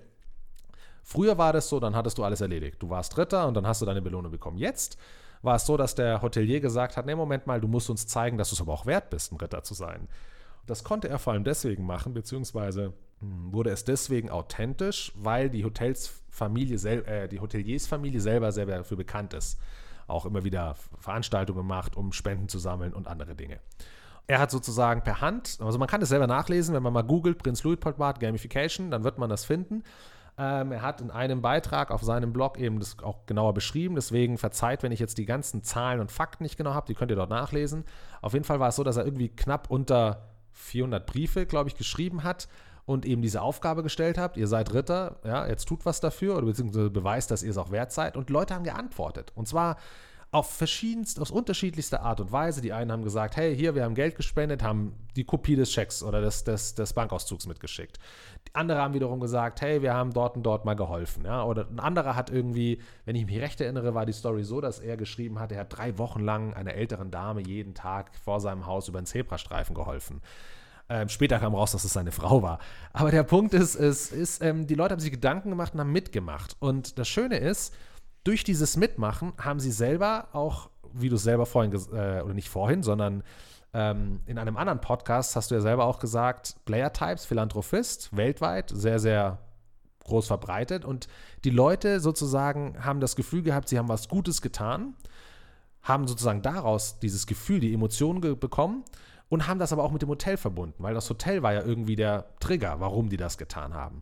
Früher 1.04 1.38
war 1.38 1.54
das 1.54 1.70
so, 1.70 1.80
dann 1.80 1.96
hattest 1.96 2.18
du 2.18 2.24
alles 2.24 2.42
erledigt. 2.42 2.82
Du 2.82 2.90
warst 2.90 3.16
Ritter 3.18 3.48
und 3.48 3.54
dann 3.54 3.68
hast 3.68 3.82
du 3.82 3.86
deine 3.86 4.02
Belohnung 4.02 4.32
bekommen. 4.32 4.58
Jetzt 4.58 4.98
war 5.46 5.56
es 5.56 5.66
so, 5.66 5.78
dass 5.78 5.96
der 5.96 6.22
Hotelier 6.22 6.60
gesagt 6.60 6.98
hat, 6.98 7.06
nee, 7.06 7.16
Moment 7.16 7.48
mal, 7.48 7.62
du 7.62 7.68
musst 7.68 7.90
uns 7.90 8.08
zeigen, 8.08 8.38
dass 8.38 8.50
du 8.50 8.56
es 8.56 8.62
aber 8.62 8.74
auch 8.74 8.86
wert 8.86 9.10
bist, 9.10 9.32
ein 9.32 9.38
Ritter 9.38 9.64
zu 9.64 9.74
sein. 9.74 10.08
Das 10.66 10.84
konnte 10.84 11.08
er 11.08 11.20
vor 11.20 11.34
allem 11.34 11.44
deswegen 11.44 11.86
machen, 11.86 12.14
beziehungsweise 12.14 12.94
hm, 13.20 13.54
wurde 13.54 13.70
es 13.70 13.86
deswegen 13.86 14.30
authentisch, 14.30 15.12
weil 15.16 15.50
die 15.50 15.64
Hotelsfamilie, 15.64 16.78
äh, 17.06 17.28
die 17.28 17.40
Hoteliersfamilie 17.40 18.20
selber 18.20 18.52
sehr 18.52 18.66
dafür 18.66 18.98
bekannt 18.98 19.34
ist. 19.34 19.60
Auch 20.08 20.26
immer 20.26 20.44
wieder 20.44 20.76
Veranstaltungen 21.00 21.66
macht, 21.66 21.96
um 21.96 22.12
Spenden 22.12 22.50
zu 22.50 22.60
sammeln 22.60 22.94
und 22.94 23.08
andere 23.08 23.36
Dinge. 23.36 23.60
Er 24.28 24.40
hat 24.40 24.50
sozusagen 24.50 25.04
per 25.04 25.22
Hand, 25.22 25.58
also 25.62 25.78
man 25.78 25.88
kann 25.88 26.02
es 26.02 26.10
selber 26.10 26.26
nachlesen, 26.26 26.74
wenn 26.74 26.82
man 26.82 26.94
mal 26.94 27.04
googelt, 27.04 27.38
Prinz 27.38 27.64
Luitpoldbad 27.64 28.20
Gamification, 28.20 28.90
dann 28.90 29.04
wird 29.04 29.20
man 29.20 29.30
das 29.30 29.46
finden. 29.46 29.84
Ähm, 30.38 30.74
er 30.74 30.82
hat 30.82 31.00
in 31.02 31.12
einem 31.12 31.42
Beitrag 31.42 31.92
auf 31.92 32.02
seinem 32.02 32.34
Blog 32.34 32.60
eben 32.60 32.80
das 32.80 32.98
auch 33.02 33.26
genauer 33.26 33.54
beschrieben. 33.54 33.96
Deswegen 33.96 34.38
verzeiht, 34.38 34.84
wenn 34.84 34.92
ich 34.92 35.00
jetzt 35.00 35.18
die 35.18 35.26
ganzen 35.26 35.64
Zahlen 35.64 36.00
und 36.00 36.12
Fakten 36.12 36.44
nicht 36.44 36.58
genau 36.58 36.74
habe. 36.74 36.88
Die 36.88 36.96
könnt 36.96 37.12
ihr 37.12 37.16
dort 37.16 37.30
nachlesen. 37.30 37.86
Auf 38.22 38.34
jeden 38.34 38.46
Fall 38.46 38.60
war 38.60 38.70
es 38.70 38.76
so, 38.76 38.84
dass 38.84 38.98
er 38.98 39.06
irgendwie 39.06 39.30
knapp 39.30 39.70
unter 39.70 40.30
400 40.52 41.06
Briefe, 41.06 41.46
glaube 41.46 41.70
ich, 41.70 41.76
geschrieben 41.76 42.24
hat 42.24 42.48
und 42.86 43.06
eben 43.06 43.22
diese 43.22 43.42
Aufgabe 43.42 43.82
gestellt 43.82 44.18
habt. 44.18 44.38
Ihr 44.38 44.48
seid 44.48 44.74
Ritter, 44.74 45.20
ja, 45.24 45.48
jetzt 45.48 45.66
tut 45.66 45.86
was 45.86 46.00
dafür 46.00 46.38
oder 46.38 46.46
beziehungsweise 46.46 46.90
beweist, 46.90 47.32
dass 47.32 47.44
ihr 47.44 47.50
es 47.50 47.58
auch 47.58 47.72
wert 47.72 47.92
seid. 47.92 48.18
Und 48.18 48.30
Leute 48.30 48.54
haben 48.54 48.64
geantwortet. 48.64 49.32
Und 49.36 49.48
zwar 49.48 49.78
auf 50.36 50.52
verschiedenste, 50.52 51.22
aus 51.22 51.32
unterschiedlichster 51.32 52.02
Art 52.02 52.20
und 52.20 52.30
Weise. 52.30 52.60
Die 52.60 52.74
einen 52.74 52.92
haben 52.92 53.04
gesagt, 53.04 53.38
hey, 53.38 53.56
hier, 53.56 53.74
wir 53.74 53.86
haben 53.86 53.96
Geld 53.96 54.18
gespendet, 54.18 54.64
haben 54.64 54.92
die 55.16 55.24
Kopie 55.24 55.56
des 55.56 55.72
Schecks 55.72 56.04
oder 56.04 56.20
des, 56.20 56.44
des, 56.44 56.76
des 56.76 56.92
Bankauszugs 56.92 57.48
mitgeschickt. 57.48 58.00
Die 58.46 58.54
andere 58.54 58.80
haben 58.80 58.94
wiederum 58.94 59.22
gesagt, 59.22 59.62
hey, 59.62 59.82
wir 59.82 59.94
haben 59.94 60.12
dort 60.12 60.36
und 60.36 60.44
dort 60.44 60.66
mal 60.66 60.74
geholfen. 60.74 61.24
Ja? 61.24 61.46
Oder 61.46 61.70
ein 61.70 61.80
anderer 61.80 62.18
hat 62.18 62.30
irgendwie, 62.30 62.82
wenn 63.06 63.16
ich 63.16 63.26
mich 63.26 63.40
recht 63.40 63.62
erinnere, 63.62 63.94
war 63.94 64.06
die 64.06 64.12
Story 64.12 64.44
so, 64.44 64.60
dass 64.60 64.80
er 64.80 64.98
geschrieben 64.98 65.40
hat, 65.40 65.54
er 65.54 65.62
hat 65.62 65.78
drei 65.78 65.98
Wochen 65.98 66.20
lang 66.20 66.54
einer 66.54 66.74
älteren 66.74 67.12
Dame 67.12 67.40
jeden 67.40 67.74
Tag 67.74 68.12
vor 68.26 68.42
seinem 68.42 68.66
Haus 68.66 68.90
über 68.90 68.98
einen 68.98 69.08
Zebrastreifen 69.08 69.74
geholfen. 69.74 70.22
Ähm, 70.90 71.08
später 71.08 71.40
kam 71.40 71.56
raus, 71.56 71.72
dass 71.72 71.86
es 71.86 71.94
seine 71.94 72.12
Frau 72.12 72.44
war. 72.44 72.60
Aber 72.92 73.10
der 73.10 73.24
Punkt 73.24 73.54
ist, 73.54 73.76
es 73.76 74.12
ist, 74.12 74.44
ähm, 74.44 74.68
die 74.68 74.76
Leute 74.76 74.92
haben 74.92 75.00
sich 75.00 75.12
Gedanken 75.12 75.50
gemacht 75.50 75.74
und 75.74 75.80
haben 75.80 75.94
mitgemacht. 75.94 76.58
Und 76.60 77.00
das 77.00 77.08
Schöne 77.08 77.38
ist, 77.38 77.74
durch 78.26 78.44
dieses 78.44 78.76
Mitmachen 78.76 79.32
haben 79.40 79.62
sie 79.62 79.72
selber 79.72 80.28
auch, 80.34 80.70
wie 80.94 81.08
du 81.08 81.16
es 81.16 81.24
selber 81.24 81.46
vorhin, 81.46 81.72
äh, 81.74 82.22
oder 82.22 82.34
nicht 82.34 82.50
vorhin, 82.50 82.84
sondern 82.84 83.24
ähm, 83.74 84.20
in 84.26 84.38
einem 84.38 84.58
anderen 84.58 84.82
Podcast 84.82 85.36
hast 85.36 85.52
du 85.52 85.56
ja 85.56 85.62
selber 85.62 85.86
auch 85.86 86.00
gesagt, 86.00 86.56
Player 86.66 86.92
Types, 86.92 87.26
Philanthropist, 87.26 88.16
weltweit 88.16 88.72
sehr, 88.74 89.00
sehr 89.00 89.40
groß 90.06 90.28
verbreitet. 90.28 90.86
Und 90.86 91.08
die 91.44 91.50
Leute 91.50 92.00
sozusagen 92.00 92.84
haben 92.84 93.00
das 93.00 93.16
Gefühl 93.16 93.44
gehabt, 93.44 93.70
sie 93.70 93.78
haben 93.78 93.90
was 93.90 94.08
Gutes 94.08 94.42
getan, 94.42 94.96
haben 95.82 96.08
sozusagen 96.08 96.42
daraus 96.42 97.00
dieses 97.00 97.28
Gefühl, 97.28 97.60
die 97.60 97.74
Emotionen 97.74 98.22
bekommen 98.22 98.84
und 99.30 99.48
haben 99.48 99.60
das 99.60 99.74
aber 99.74 99.84
auch 99.84 99.92
mit 99.92 100.02
dem 100.02 100.10
Hotel 100.10 100.38
verbunden, 100.38 100.82
weil 100.82 100.94
das 100.94 101.10
Hotel 101.10 101.44
war 101.44 101.54
ja 101.54 101.62
irgendwie 101.62 101.96
der 101.96 102.26
Trigger, 102.40 102.80
warum 102.80 103.10
die 103.10 103.18
das 103.18 103.38
getan 103.38 103.74
haben. 103.74 104.02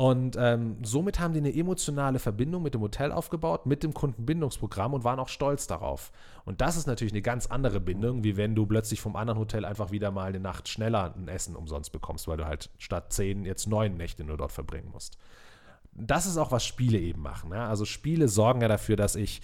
Und 0.00 0.34
ähm, 0.40 0.78
somit 0.82 1.20
haben 1.20 1.34
die 1.34 1.40
eine 1.40 1.54
emotionale 1.54 2.18
Verbindung 2.18 2.62
mit 2.62 2.72
dem 2.72 2.80
Hotel 2.80 3.12
aufgebaut, 3.12 3.66
mit 3.66 3.82
dem 3.82 3.92
Kundenbindungsprogramm 3.92 4.94
und 4.94 5.04
waren 5.04 5.20
auch 5.20 5.28
stolz 5.28 5.66
darauf. 5.66 6.10
Und 6.46 6.62
das 6.62 6.78
ist 6.78 6.86
natürlich 6.86 7.12
eine 7.12 7.20
ganz 7.20 7.48
andere 7.48 7.80
Bindung, 7.80 8.24
wie 8.24 8.38
wenn 8.38 8.54
du 8.54 8.64
plötzlich 8.64 8.98
vom 8.98 9.14
anderen 9.14 9.38
Hotel 9.38 9.66
einfach 9.66 9.90
wieder 9.90 10.10
mal 10.10 10.30
eine 10.30 10.40
Nacht 10.40 10.70
schneller 10.70 11.14
ein 11.14 11.28
Essen 11.28 11.54
umsonst 11.54 11.92
bekommst, 11.92 12.28
weil 12.28 12.38
du 12.38 12.46
halt 12.46 12.70
statt 12.78 13.12
zehn 13.12 13.44
jetzt 13.44 13.66
neun 13.66 13.98
Nächte 13.98 14.24
nur 14.24 14.38
dort 14.38 14.52
verbringen 14.52 14.88
musst. 14.90 15.18
Das 15.92 16.24
ist 16.24 16.38
auch, 16.38 16.50
was 16.50 16.64
Spiele 16.64 16.98
eben 16.98 17.20
machen. 17.20 17.52
Ja? 17.52 17.68
Also 17.68 17.84
Spiele 17.84 18.28
sorgen 18.28 18.62
ja 18.62 18.68
dafür, 18.68 18.96
dass 18.96 19.16
ich 19.16 19.42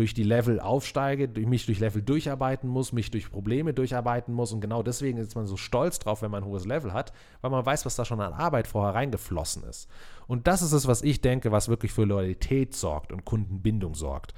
durch 0.00 0.14
die 0.14 0.22
Level 0.22 0.60
aufsteige, 0.60 1.28
mich 1.46 1.66
durch 1.66 1.78
Level 1.78 2.00
durcharbeiten 2.00 2.70
muss, 2.70 2.90
mich 2.94 3.10
durch 3.10 3.30
Probleme 3.30 3.74
durcharbeiten 3.74 4.32
muss. 4.32 4.50
Und 4.50 4.62
genau 4.62 4.82
deswegen 4.82 5.18
ist 5.18 5.36
man 5.36 5.46
so 5.46 5.58
stolz 5.58 5.98
drauf, 5.98 6.22
wenn 6.22 6.30
man 6.30 6.42
ein 6.42 6.48
hohes 6.48 6.64
Level 6.64 6.94
hat, 6.94 7.12
weil 7.42 7.50
man 7.50 7.66
weiß, 7.66 7.84
was 7.84 7.96
da 7.96 8.06
schon 8.06 8.18
an 8.22 8.32
Arbeit 8.32 8.66
vorher 8.66 8.94
reingeflossen 8.94 9.62
ist. 9.64 9.90
Und 10.26 10.46
das 10.46 10.62
ist 10.62 10.72
es, 10.72 10.86
was 10.86 11.02
ich 11.02 11.20
denke, 11.20 11.52
was 11.52 11.68
wirklich 11.68 11.92
für 11.92 12.04
Loyalität 12.04 12.74
sorgt 12.74 13.12
und 13.12 13.26
Kundenbindung 13.26 13.94
sorgt. 13.94 14.32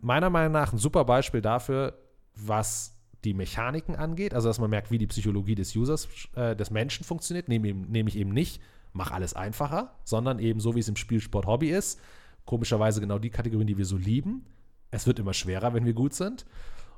Meiner 0.00 0.30
Meinung 0.30 0.50
nach 0.50 0.72
ein 0.72 0.78
super 0.78 1.04
Beispiel 1.04 1.40
dafür, 1.40 1.96
was 2.34 2.98
die 3.22 3.34
Mechaniken 3.34 3.94
angeht, 3.94 4.34
also 4.34 4.48
dass 4.48 4.58
man 4.58 4.70
merkt, 4.70 4.90
wie 4.90 4.98
die 4.98 5.06
Psychologie 5.06 5.54
des 5.54 5.76
Users, 5.76 6.08
äh, 6.34 6.56
des 6.56 6.72
Menschen 6.72 7.04
funktioniert, 7.04 7.48
nämlich 7.48 8.16
eben 8.16 8.32
nicht, 8.32 8.60
mach 8.92 9.12
alles 9.12 9.34
einfacher, 9.34 9.94
sondern 10.02 10.40
eben 10.40 10.58
so, 10.58 10.74
wie 10.74 10.80
es 10.80 10.88
im 10.88 10.96
Spielsport 10.96 11.46
Hobby 11.46 11.70
ist. 11.70 12.00
Komischerweise 12.46 13.00
genau 13.00 13.20
die 13.20 13.30
Kategorien, 13.30 13.68
die 13.68 13.78
wir 13.78 13.86
so 13.86 13.96
lieben 13.96 14.44
es 14.94 15.06
wird 15.06 15.18
immer 15.18 15.34
schwerer, 15.34 15.74
wenn 15.74 15.84
wir 15.84 15.92
gut 15.92 16.14
sind. 16.14 16.46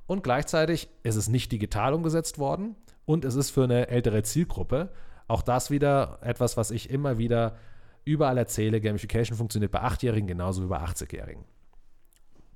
Und 0.06 0.22
gleichzeitig 0.22 0.88
ist 1.02 1.16
es 1.16 1.28
nicht 1.28 1.50
digital 1.50 1.94
umgesetzt 1.94 2.38
worden 2.38 2.76
und 3.06 3.24
es 3.24 3.34
ist 3.34 3.50
für 3.50 3.64
eine 3.64 3.88
ältere 3.88 4.22
Zielgruppe. 4.22 4.92
Auch 5.28 5.42
das 5.42 5.70
wieder 5.70 6.18
etwas, 6.20 6.56
was 6.56 6.70
ich 6.70 6.90
immer 6.90 7.18
wieder 7.18 7.56
überall 8.04 8.38
erzähle. 8.38 8.80
Gamification 8.80 9.36
funktioniert 9.36 9.72
bei 9.72 9.82
8-Jährigen 9.82 10.28
genauso 10.28 10.62
wie 10.62 10.68
bei 10.68 10.78
80-Jährigen. 10.78 11.44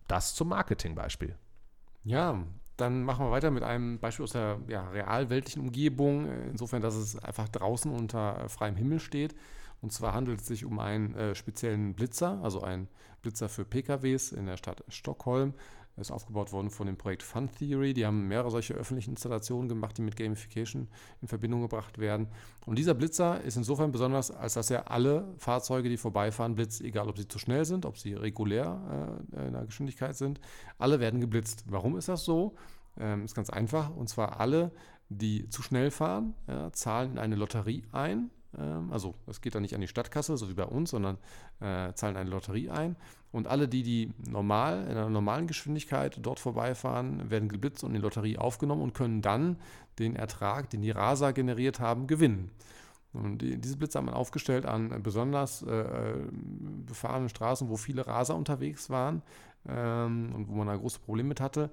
Das 0.06 0.35
zum 0.35 0.49
Marketingbeispiel. 0.49 1.35
Ja, 2.04 2.44
dann 2.76 3.02
machen 3.02 3.26
wir 3.26 3.30
weiter 3.30 3.50
mit 3.50 3.62
einem 3.62 3.99
Beispiel 3.99 4.25
aus 4.25 4.32
der 4.32 4.59
ja, 4.68 4.88
realweltlichen 4.90 5.62
Umgebung. 5.62 6.28
Insofern, 6.50 6.82
dass 6.82 6.94
es 6.94 7.18
einfach 7.18 7.49
draußen 7.49 7.90
unter 7.90 8.49
freiem 8.49 8.76
Himmel 8.76 9.00
steht. 9.00 9.35
Und 9.80 9.92
zwar 9.92 10.14
handelt 10.14 10.40
es 10.40 10.46
sich 10.46 10.64
um 10.64 10.78
einen 10.78 11.14
äh, 11.14 11.34
speziellen 11.34 11.94
Blitzer, 11.94 12.40
also 12.42 12.62
einen 12.62 12.88
Blitzer 13.22 13.49
für 13.49 13.64
PKWs 13.64 14.32
in 14.32 14.46
der 14.46 14.56
Stadt 14.56 14.84
Stockholm. 14.88 15.54
Er 15.96 16.02
ist 16.02 16.10
aufgebaut 16.12 16.52
worden 16.52 16.70
von 16.70 16.87
dem 16.87 16.96
Projekt 16.96 17.22
Fun 17.22 17.50
Theory. 17.50 17.92
Die 17.92 18.06
haben 18.06 18.28
mehrere 18.28 18.50
solche 18.50 18.75
öffentlichen 18.75 19.10
Installationen 19.10 19.68
gemacht, 19.68 19.99
die 19.99 20.02
mit 20.02 20.16
Gamification 20.16 20.88
in 21.20 21.28
Verbindung 21.28 21.62
gebracht 21.62 21.99
werden. 21.99 22.28
Und 22.64 22.78
dieser 22.78 22.94
Blitzer 22.94 23.40
ist 23.42 23.56
insofern 23.56 23.92
besonders, 23.92 24.30
als 24.30 24.54
dass 24.54 24.70
er 24.70 24.90
alle 24.90 25.34
Fahrzeuge, 25.38 25.88
die 25.88 25.96
vorbeifahren, 25.96 26.54
blitzt, 26.54 26.80
egal 26.80 27.08
ob 27.08 27.18
sie 27.18 27.28
zu 27.28 27.38
schnell 27.38 27.64
sind, 27.64 27.84
ob 27.84 27.99
sie 27.99 28.14
regulär 28.14 29.20
äh, 29.37 29.46
in 29.49 29.52
der 29.52 29.66
Geschwindigkeit 29.66 30.16
sind. 30.16 30.40
Alle 30.78 31.00
werden 31.00 31.20
geblitzt. 31.20 31.64
Warum 31.66 31.96
ist 31.96 32.08
das 32.08 32.25
so? 32.25 32.54
Ähm, 32.99 33.25
ist 33.25 33.34
ganz 33.34 33.50
einfach. 33.50 33.94
Und 33.94 34.08
zwar 34.08 34.40
alle, 34.40 34.72
die 35.08 35.49
zu 35.49 35.60
schnell 35.60 35.90
fahren, 35.90 36.34
ja, 36.46 36.72
zahlen 36.72 37.12
in 37.12 37.18
eine 37.18 37.34
Lotterie 37.34 37.82
ein 37.92 38.30
also 38.90 39.14
es 39.26 39.40
geht 39.40 39.54
dann 39.54 39.62
nicht 39.62 39.75
an 39.75 39.80
die 39.80 39.88
Stadtkasse, 39.88 40.37
so 40.37 40.49
wie 40.49 40.54
bei 40.54 40.64
uns, 40.64 40.90
sondern 40.90 41.19
äh, 41.61 41.92
zahlen 41.95 42.16
eine 42.16 42.30
Lotterie 42.30 42.71
ein. 42.71 42.97
Und 43.33 43.47
alle, 43.47 43.69
die, 43.69 43.83
die 43.83 44.12
normal, 44.28 44.83
in 44.85 44.97
einer 44.97 45.09
normalen 45.09 45.47
Geschwindigkeit 45.47 46.19
dort 46.21 46.40
vorbeifahren, 46.40 47.30
werden 47.30 47.49
geblitzt 47.49 47.85
und 47.85 47.90
in 47.90 47.97
die 47.97 48.00
Lotterie 48.00 48.38
aufgenommen 48.38 48.83
und 48.83 48.95
können 48.95 49.23
dann 49.23 49.57
den 50.00 50.16
Ertrag, 50.16 50.69
den 50.71 50.83
die 50.83 50.90
Rasa 50.90 51.30
generiert 51.30 51.78
haben, 51.78 52.09
gewinnen. 52.09 52.50
Und 53.12 53.38
die, 53.38 53.57
diese 53.59 53.76
Blitze 53.76 53.99
hat 53.99 54.04
man 54.04 54.14
aufgestellt 54.14 54.66
an 54.66 55.02
besonders 55.02 55.62
äh, 55.62 56.14
befahrenen 56.87 57.28
Straßen, 57.28 57.69
wo 57.69 57.76
viele 57.76 58.07
Raser 58.07 58.37
unterwegs 58.37 58.90
waren 58.90 59.23
ähm, 59.69 60.33
und 60.35 60.49
wo 60.49 60.54
man 60.54 60.66
da 60.66 60.76
große 60.76 61.00
Probleme 61.00 61.28
mit 61.28 61.40
hatte. 61.40 61.71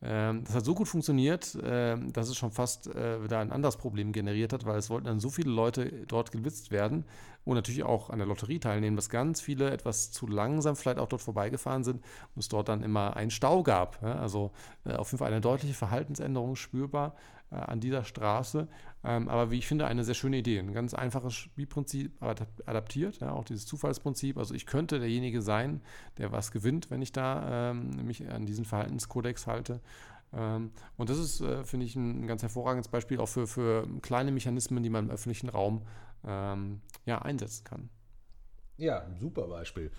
Ähm, 0.00 0.44
das 0.44 0.54
hat 0.54 0.64
so 0.64 0.74
gut 0.74 0.86
funktioniert, 0.86 1.54
äh, 1.56 1.96
dass 2.12 2.28
es 2.28 2.36
schon 2.36 2.52
fast 2.52 2.86
äh, 2.94 3.22
wieder 3.22 3.40
ein 3.40 3.50
anderes 3.50 3.76
Problem 3.76 4.12
generiert 4.12 4.52
hat, 4.52 4.64
weil 4.64 4.78
es 4.78 4.90
wollten 4.90 5.06
dann 5.06 5.18
so 5.18 5.28
viele 5.28 5.50
Leute 5.50 6.06
dort 6.06 6.30
geblitzt 6.30 6.70
werden 6.70 7.04
und 7.44 7.56
natürlich 7.56 7.82
auch 7.82 8.10
an 8.10 8.18
der 8.18 8.28
Lotterie 8.28 8.60
teilnehmen, 8.60 8.94
dass 8.94 9.10
ganz 9.10 9.40
viele 9.40 9.70
etwas 9.70 10.12
zu 10.12 10.28
langsam 10.28 10.76
vielleicht 10.76 10.98
auch 10.98 11.08
dort 11.08 11.22
vorbeigefahren 11.22 11.82
sind 11.82 11.96
und 12.34 12.40
es 12.40 12.48
dort 12.48 12.68
dann 12.68 12.82
immer 12.82 13.16
einen 13.16 13.30
Stau 13.30 13.62
gab. 13.62 14.02
Also 14.02 14.52
äh, 14.84 14.92
auf 14.92 15.10
jeden 15.10 15.18
Fall 15.18 15.32
eine 15.32 15.40
deutliche 15.40 15.74
Verhaltensänderung 15.74 16.54
spürbar 16.54 17.14
äh, 17.50 17.56
an 17.56 17.80
dieser 17.80 18.04
Straße. 18.04 18.68
Ähm, 19.04 19.28
aber 19.28 19.50
wie 19.50 19.58
ich 19.58 19.66
finde, 19.66 19.86
eine 19.86 20.04
sehr 20.04 20.14
schöne 20.14 20.38
Idee. 20.38 20.58
Ein 20.58 20.72
ganz 20.72 20.94
einfaches 20.94 21.34
Spielprinzip 21.34 22.20
adaptiert, 22.20 23.20
ja, 23.20 23.32
auch 23.32 23.44
dieses 23.44 23.66
Zufallsprinzip. 23.66 24.36
Also 24.36 24.54
ich 24.54 24.66
könnte 24.66 24.98
derjenige 24.98 25.40
sein, 25.40 25.80
der 26.18 26.32
was 26.32 26.50
gewinnt, 26.50 26.90
wenn 26.90 27.02
ich 27.02 27.12
da 27.12 27.70
ähm, 27.70 27.90
mich 28.04 28.28
an 28.28 28.46
diesen 28.46 28.64
Verhaltenskodex 28.64 29.46
halte. 29.46 29.80
Ähm, 30.32 30.72
und 30.96 31.10
das 31.10 31.18
ist, 31.18 31.40
äh, 31.40 31.64
finde 31.64 31.86
ich, 31.86 31.96
ein 31.96 32.26
ganz 32.26 32.42
hervorragendes 32.42 32.88
Beispiel 32.88 33.20
auch 33.20 33.28
für, 33.28 33.46
für 33.46 33.88
kleine 34.02 34.32
Mechanismen, 34.32 34.82
die 34.82 34.90
man 34.90 35.06
im 35.06 35.10
öffentlichen 35.10 35.48
Raum 35.48 35.82
ähm, 36.26 36.80
ja, 37.06 37.22
einsetzen 37.22 37.64
kann. 37.64 37.88
Ja, 38.76 39.00
ein 39.00 39.18
super 39.18 39.48
Beispiel. 39.48 39.90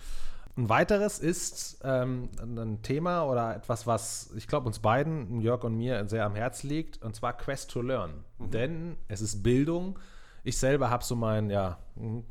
Ein 0.60 0.68
weiteres 0.68 1.20
ist 1.20 1.80
ähm, 1.86 2.28
ein 2.42 2.82
Thema 2.82 3.24
oder 3.24 3.56
etwas, 3.56 3.88
was 3.88 4.32
ich 4.36 4.46
glaube 4.46 4.68
uns 4.68 4.80
beiden, 4.80 5.40
Jörg 5.40 5.64
und 5.64 5.78
mir, 5.78 6.06
sehr 6.10 6.26
am 6.26 6.36
Herzen 6.36 6.68
liegt, 6.68 7.02
und 7.02 7.16
zwar 7.16 7.32
Quest 7.38 7.72
to 7.72 7.82
Learn. 7.82 8.26
Mhm. 8.40 8.52
Denn 8.52 8.98
es 9.08 9.22
ist 9.22 9.42
Bildung. 9.42 9.98
Ich 10.44 10.58
selber 10.58 10.90
habe 10.90 11.06
so 11.06 11.16
mein 11.16 11.50
ja, 11.50 11.80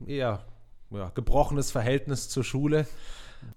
eher 0.05 0.45
ja, 0.91 1.09
gebrochenes 1.15 1.71
Verhältnis 1.71 2.29
zur 2.29 2.45
Schule. 2.45 2.87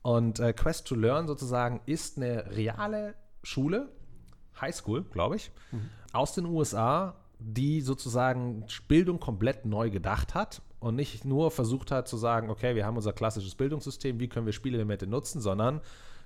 Und 0.04 0.40
äh, 0.40 0.54
Quest 0.54 0.88
to 0.88 0.96
Learn 0.96 1.28
sozusagen 1.28 1.82
ist 1.86 2.16
eine 2.16 2.56
reale 2.56 3.16
Schule, 3.44 3.90
Highschool, 4.62 5.04
glaube 5.04 5.36
ich, 5.36 5.51
mhm. 5.74 5.90
aus 6.13 6.34
den 6.34 6.46
USA, 6.46 7.16
die 7.40 7.82
sozusagen 7.82 8.68
Bildung 8.88 9.20
komplett 9.20 9.66
neu 9.66 9.90
gedacht 9.90 10.34
hat 10.34 10.62
und 10.82 10.96
nicht 10.96 11.24
nur 11.24 11.52
versucht 11.52 11.92
hat 11.92 12.08
zu 12.08 12.18
sagen, 12.18 12.50
okay, 12.50 12.76
wir 12.76 12.86
haben 12.86 12.98
unser 12.98 13.14
klassisches 13.14 13.56
Bildungssystem, 13.56 14.20
wie 14.20 14.28
können 14.28 14.48
wir 14.48 14.54
Spielelemente 14.54 15.08
nutzen, 15.08 15.40
sondern 15.40 15.80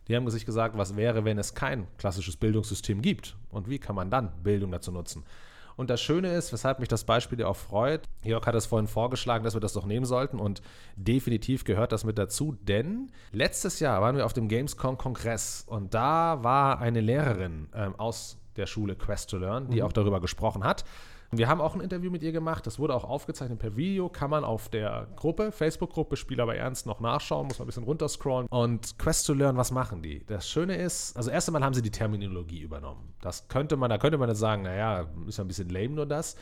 die 0.08 0.16
haben 0.16 0.28
sich 0.30 0.46
gesagt, 0.46 0.78
was 0.78 0.96
wäre, 0.96 1.26
wenn 1.26 1.38
es 1.38 1.54
kein 1.54 1.88
klassisches 1.98 2.38
Bildungssystem 2.38 3.02
gibt 3.02 3.36
und 3.52 3.70
wie 3.70 3.80
kann 3.80 3.96
man 3.96 4.10
dann 4.10 4.32
Bildung 4.44 4.72
dazu 4.72 4.92
nutzen. 4.92 5.24
Und 5.76 5.90
das 5.90 6.02
Schöne 6.02 6.34
ist, 6.34 6.54
weshalb 6.54 6.80
mich 6.80 6.88
das 6.88 7.04
Beispiel 7.04 7.38
dir 7.38 7.50
auch 7.50 7.58
freut, 7.58 8.08
Jörg 8.24 8.46
hat 8.46 8.56
es 8.56 8.66
vorhin 8.66 8.88
vorgeschlagen, 8.88 9.44
dass 9.44 9.56
wir 9.56 9.60
das 9.60 9.74
doch 9.74 9.86
nehmen 9.86 10.06
sollten 10.06 10.40
und 10.40 10.62
definitiv 10.96 11.66
gehört 11.66 11.92
das 11.92 12.06
mit 12.06 12.18
dazu, 12.18 12.56
denn 12.62 13.12
letztes 13.34 13.82
Jahr 13.82 14.02
waren 14.02 14.16
wir 14.16 14.26
auf 14.26 14.32
dem 14.32 14.48
Gamescom-Kongress 14.48 15.66
und 15.68 15.94
da 15.94 16.44
war 16.44 16.80
eine 16.80 17.02
Lehrerin 17.02 17.68
ähm, 17.74 17.94
aus 17.98 18.38
der 18.56 18.68
Schule 18.68 18.96
Quest 18.96 19.32
to 19.32 19.38
Learn, 19.38 19.70
die 19.70 19.82
mhm. 19.82 19.88
auch 19.88 19.92
darüber 19.92 20.22
gesprochen 20.22 20.64
hat. 20.64 20.86
Wir 21.38 21.48
haben 21.48 21.62
auch 21.62 21.76
ein 21.76 21.82
Interview 21.82 22.12
mit 22.12 22.24
ihr 22.24 22.32
gemacht, 22.32 22.66
das 22.68 22.80
wurde 22.80 22.94
auch 22.94 23.04
aufgezeichnet 23.04 23.60
per 23.60 23.76
Video, 23.76 24.10
kann 24.10 24.30
man 24.30 24.44
auf 24.44 24.70
der 24.70 25.08
Gruppe, 25.16 25.52
Facebook-Gruppe 25.52 26.16
Spiel 26.16 26.40
aber 26.42 26.56
ernst 26.56 26.86
noch 26.86 27.00
nachschauen, 27.00 27.48
muss 27.48 27.60
man 27.60 27.66
ein 27.66 27.68
bisschen 27.68 27.84
runterscrollen. 27.84 28.48
Und 28.48 28.98
Quest 28.98 29.28
to 29.28 29.34
Learn, 29.34 29.58
was 29.58 29.72
machen 29.72 30.02
die? 30.02 30.26
Das 30.26 30.50
Schöne 30.50 30.76
ist, 30.76 31.16
also 31.18 31.30
erst 31.30 31.50
einmal 31.50 31.64
haben 31.64 31.74
sie 31.74 31.82
die 31.82 31.92
Terminologie 31.92 32.62
übernommen. 32.62 33.14
Das 33.22 33.48
könnte 33.48 33.78
man, 33.78 33.90
da 33.90 33.98
könnte 33.98 34.18
man 34.18 34.30
jetzt 34.30 34.40
sagen, 34.40 34.64
naja, 34.64 35.08
ist 35.28 35.38
ja 35.38 35.44
ein 35.44 35.48
bisschen 35.48 35.70
lame 35.70 35.90
nur 35.90 36.06
das. 36.06 36.36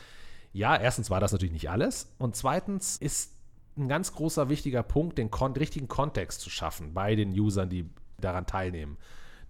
Ja, 0.52 0.76
erstens 0.76 1.10
war 1.10 1.20
das 1.20 1.32
natürlich 1.32 1.52
nicht 1.52 1.70
alles. 1.70 2.14
Und 2.18 2.36
zweitens 2.36 2.96
ist 2.96 3.32
ein 3.76 3.88
ganz 3.88 4.12
großer 4.12 4.48
wichtiger 4.48 4.82
Punkt, 4.82 5.18
den 5.18 5.30
kon 5.30 5.52
richtigen 5.52 5.88
Kontext 5.88 6.40
zu 6.40 6.50
schaffen 6.50 6.94
bei 6.94 7.16
den 7.16 7.30
Usern, 7.38 7.68
die 7.68 7.90
daran 8.20 8.46
teilnehmen 8.46 8.98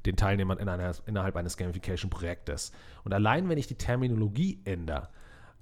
den 0.06 0.16
Teilnehmern 0.16 0.58
in 0.58 0.68
einer, 0.68 0.92
innerhalb 1.06 1.36
eines 1.36 1.56
Gamification-Projektes. 1.56 2.72
Und 3.04 3.12
allein, 3.12 3.48
wenn 3.48 3.58
ich 3.58 3.66
die 3.66 3.76
Terminologie 3.76 4.60
ändere, 4.64 5.08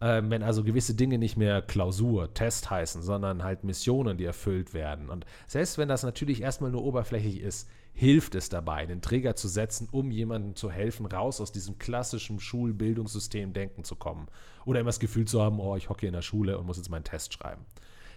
ähm, 0.03 0.31
wenn 0.31 0.43
also 0.43 0.65
gewisse 0.65 0.95
Dinge 0.95 1.17
nicht 1.17 1.37
mehr 1.37 1.63
Klausur, 1.63 2.35
Test 2.35 2.71
heißen, 2.71 3.03
sondern 3.03 3.45
halt 3.45 3.63
Missionen, 3.63 4.19
die 4.19 4.25
erfüllt 4.25 4.75
werden. 4.75 5.09
Und 5.09 5.25
selbst 5.47 5.79
wenn 5.79 5.89
das 5.89 6.03
natürlich 6.03 6.43
erstmal 6.43 6.73
nur 6.73 6.83
oberflächlich 6.83 7.41
ist, 7.41 7.69
hilft 7.95 8.35
es 8.35 8.49
dabei, 8.49 8.79
einen 8.79 9.01
Trigger 9.01 9.37
zu 9.37 9.47
setzen, 9.47 9.89
um 9.93 10.11
jemandem 10.11 10.57
zu 10.57 10.73
helfen, 10.73 11.07
raus 11.07 11.41
aus 11.41 11.53
diesem 11.53 11.79
klassischen 11.79 12.41
Schulbildungssystem 12.41 13.53
denken 13.53 13.85
zu 13.85 13.95
kommen. 13.95 14.27
Oder 14.65 14.81
immer 14.81 14.89
das 14.89 14.99
Gefühl 14.99 15.27
zu 15.27 15.41
haben, 15.41 15.61
oh, 15.61 15.77
ich 15.77 15.89
hocke 15.89 16.07
in 16.07 16.15
der 16.15 16.23
Schule 16.23 16.59
und 16.59 16.67
muss 16.67 16.79
jetzt 16.79 16.91
meinen 16.91 17.05
Test 17.05 17.33
schreiben. 17.33 17.65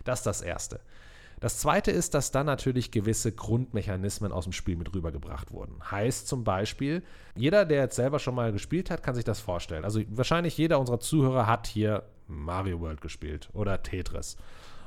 Das 0.03 0.19
ist 0.19 0.25
das 0.25 0.41
Erste. 0.41 0.79
Das 1.39 1.59
zweite 1.59 1.91
ist, 1.91 2.13
dass 2.13 2.31
dann 2.31 2.45
natürlich 2.45 2.91
gewisse 2.91 3.31
Grundmechanismen 3.31 4.31
aus 4.31 4.45
dem 4.45 4.53
Spiel 4.53 4.77
mit 4.77 4.93
rübergebracht 4.93 5.51
wurden. 5.51 5.75
Heißt 5.91 6.27
zum 6.27 6.43
Beispiel, 6.43 7.03
jeder, 7.35 7.65
der 7.65 7.81
jetzt 7.81 7.95
selber 7.95 8.19
schon 8.19 8.35
mal 8.35 8.51
gespielt 8.51 8.89
hat, 8.89 9.03
kann 9.03 9.15
sich 9.15 9.25
das 9.25 9.39
vorstellen. 9.39 9.83
Also 9.83 10.01
wahrscheinlich 10.09 10.57
jeder 10.57 10.79
unserer 10.79 10.99
Zuhörer 10.99 11.47
hat 11.47 11.67
hier 11.67 12.03
Mario 12.27 12.79
World 12.79 13.01
gespielt 13.01 13.49
oder 13.53 13.83
Tetris. 13.83 14.37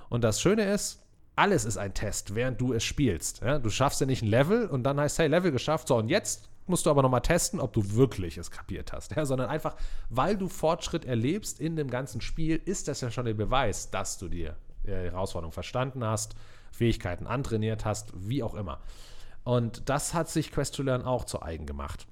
Und 0.09 0.25
das 0.25 0.41
Schöne 0.41 0.65
ist, 0.73 1.03
alles 1.37 1.65
ist 1.65 1.77
ein 1.77 1.95
Test, 1.95 2.35
während 2.35 2.61
du 2.61 2.73
es 2.73 2.83
spielst. 2.83 3.43
Ja, 3.43 3.59
du 3.59 3.71
schaffst 3.71 4.01
ja 4.01 4.07
nicht 4.07 4.23
ein 4.23 4.29
Level 4.29 4.67
und 4.67 4.83
dann 4.83 4.99
heißt, 4.99 5.19
hey, 5.19 5.29
Level 5.29 5.53
geschafft, 5.53 5.89
so 5.89 5.97
und 5.97 6.09
jetzt 6.09 6.49
musst 6.67 6.87
du 6.87 6.91
aber 6.91 7.03
nochmal 7.03 7.23
testen, 7.23 7.61
ob 7.61 7.73
du 7.73 7.95
wirklich 7.95 8.39
es 8.39 8.51
kapiert 8.51 8.93
hast. 8.93 9.15
Ja, 9.17 9.25
sondern 9.25 9.49
einfach, 9.49 9.77
weil 10.11 10.37
du 10.37 10.49
Fortschritt 10.49 11.05
erlebst 11.05 11.61
in 11.61 11.77
dem 11.77 11.91
ganzen 11.91 12.21
Spiel, 12.21 12.61
ist 12.65 12.89
das 12.89 13.01
ja 13.01 13.11
schon 13.11 13.27
der 13.27 13.35
Beweis, 13.35 13.91
dass 13.91 14.19
du 14.19 14.29
dir 14.29 14.57
Herausforderung 14.97 15.53
verstanden 15.53 16.05
hast, 16.05 16.35
Fähigkeiten 16.73 17.27
antrainiert 17.27 17.85
hast, 17.85 18.13
wie 18.15 18.43
auch 18.43 18.55
immer. 18.55 18.81
Und 19.45 19.89
das 19.89 20.15
hat 20.15 20.29
sich 20.29 20.53
Quest 20.53 20.75
to 20.75 20.83
Learn 20.83 21.03
auch 21.03 21.25
zu 21.25 21.43
eigen 21.43 21.67
gemacht. 21.67 22.07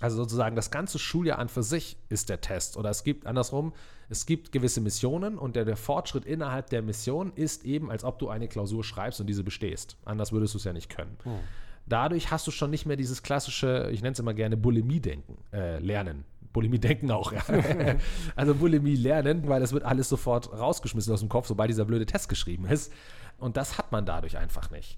Also 0.00 0.16
sozusagen 0.16 0.56
das 0.56 0.70
ganze 0.70 0.98
Schuljahr 0.98 1.38
an 1.38 1.48
für 1.48 1.62
sich 1.62 1.96
ist 2.08 2.28
der 2.28 2.40
Test. 2.40 2.76
Oder 2.76 2.90
es 2.90 3.04
gibt 3.04 3.26
andersrum, 3.26 3.72
es 4.08 4.26
gibt 4.26 4.52
gewisse 4.52 4.80
Missionen 4.80 5.38
und 5.38 5.56
der, 5.56 5.64
der 5.64 5.76
Fortschritt 5.76 6.24
innerhalb 6.24 6.68
der 6.70 6.82
Mission 6.82 7.32
ist 7.34 7.64
eben, 7.64 7.90
als 7.90 8.04
ob 8.04 8.18
du 8.18 8.28
eine 8.28 8.48
Klausur 8.48 8.82
schreibst 8.82 9.20
und 9.20 9.28
diese 9.28 9.44
bestehst. 9.44 9.96
Anders 10.04 10.32
würdest 10.32 10.54
du 10.54 10.58
es 10.58 10.64
ja 10.64 10.72
nicht 10.72 10.88
können. 10.88 11.16
Hm. 11.22 11.38
Dadurch 11.86 12.30
hast 12.30 12.46
du 12.46 12.50
schon 12.50 12.70
nicht 12.70 12.86
mehr 12.86 12.96
dieses 12.96 13.22
klassische, 13.22 13.90
ich 13.92 14.00
nenne 14.00 14.12
es 14.12 14.18
immer 14.18 14.34
gerne 14.34 14.56
Bulimie-Denken, 14.56 15.36
äh, 15.52 15.78
lernen. 15.78 16.24
Bulimie 16.54 16.78
denken 16.78 17.10
auch, 17.10 17.32
ja. 17.32 17.42
also 18.36 18.54
Bulimie 18.54 18.96
lernen, 18.96 19.46
weil 19.48 19.60
das 19.60 19.74
wird 19.74 19.84
alles 19.84 20.08
sofort 20.08 20.50
rausgeschmissen 20.52 21.12
aus 21.12 21.20
dem 21.20 21.28
Kopf, 21.28 21.46
sobald 21.46 21.68
dieser 21.68 21.84
blöde 21.84 22.06
Test 22.06 22.30
geschrieben 22.30 22.64
ist. 22.64 22.90
Und 23.38 23.58
das 23.58 23.76
hat 23.76 23.92
man 23.92 24.06
dadurch 24.06 24.38
einfach 24.38 24.70
nicht. 24.70 24.96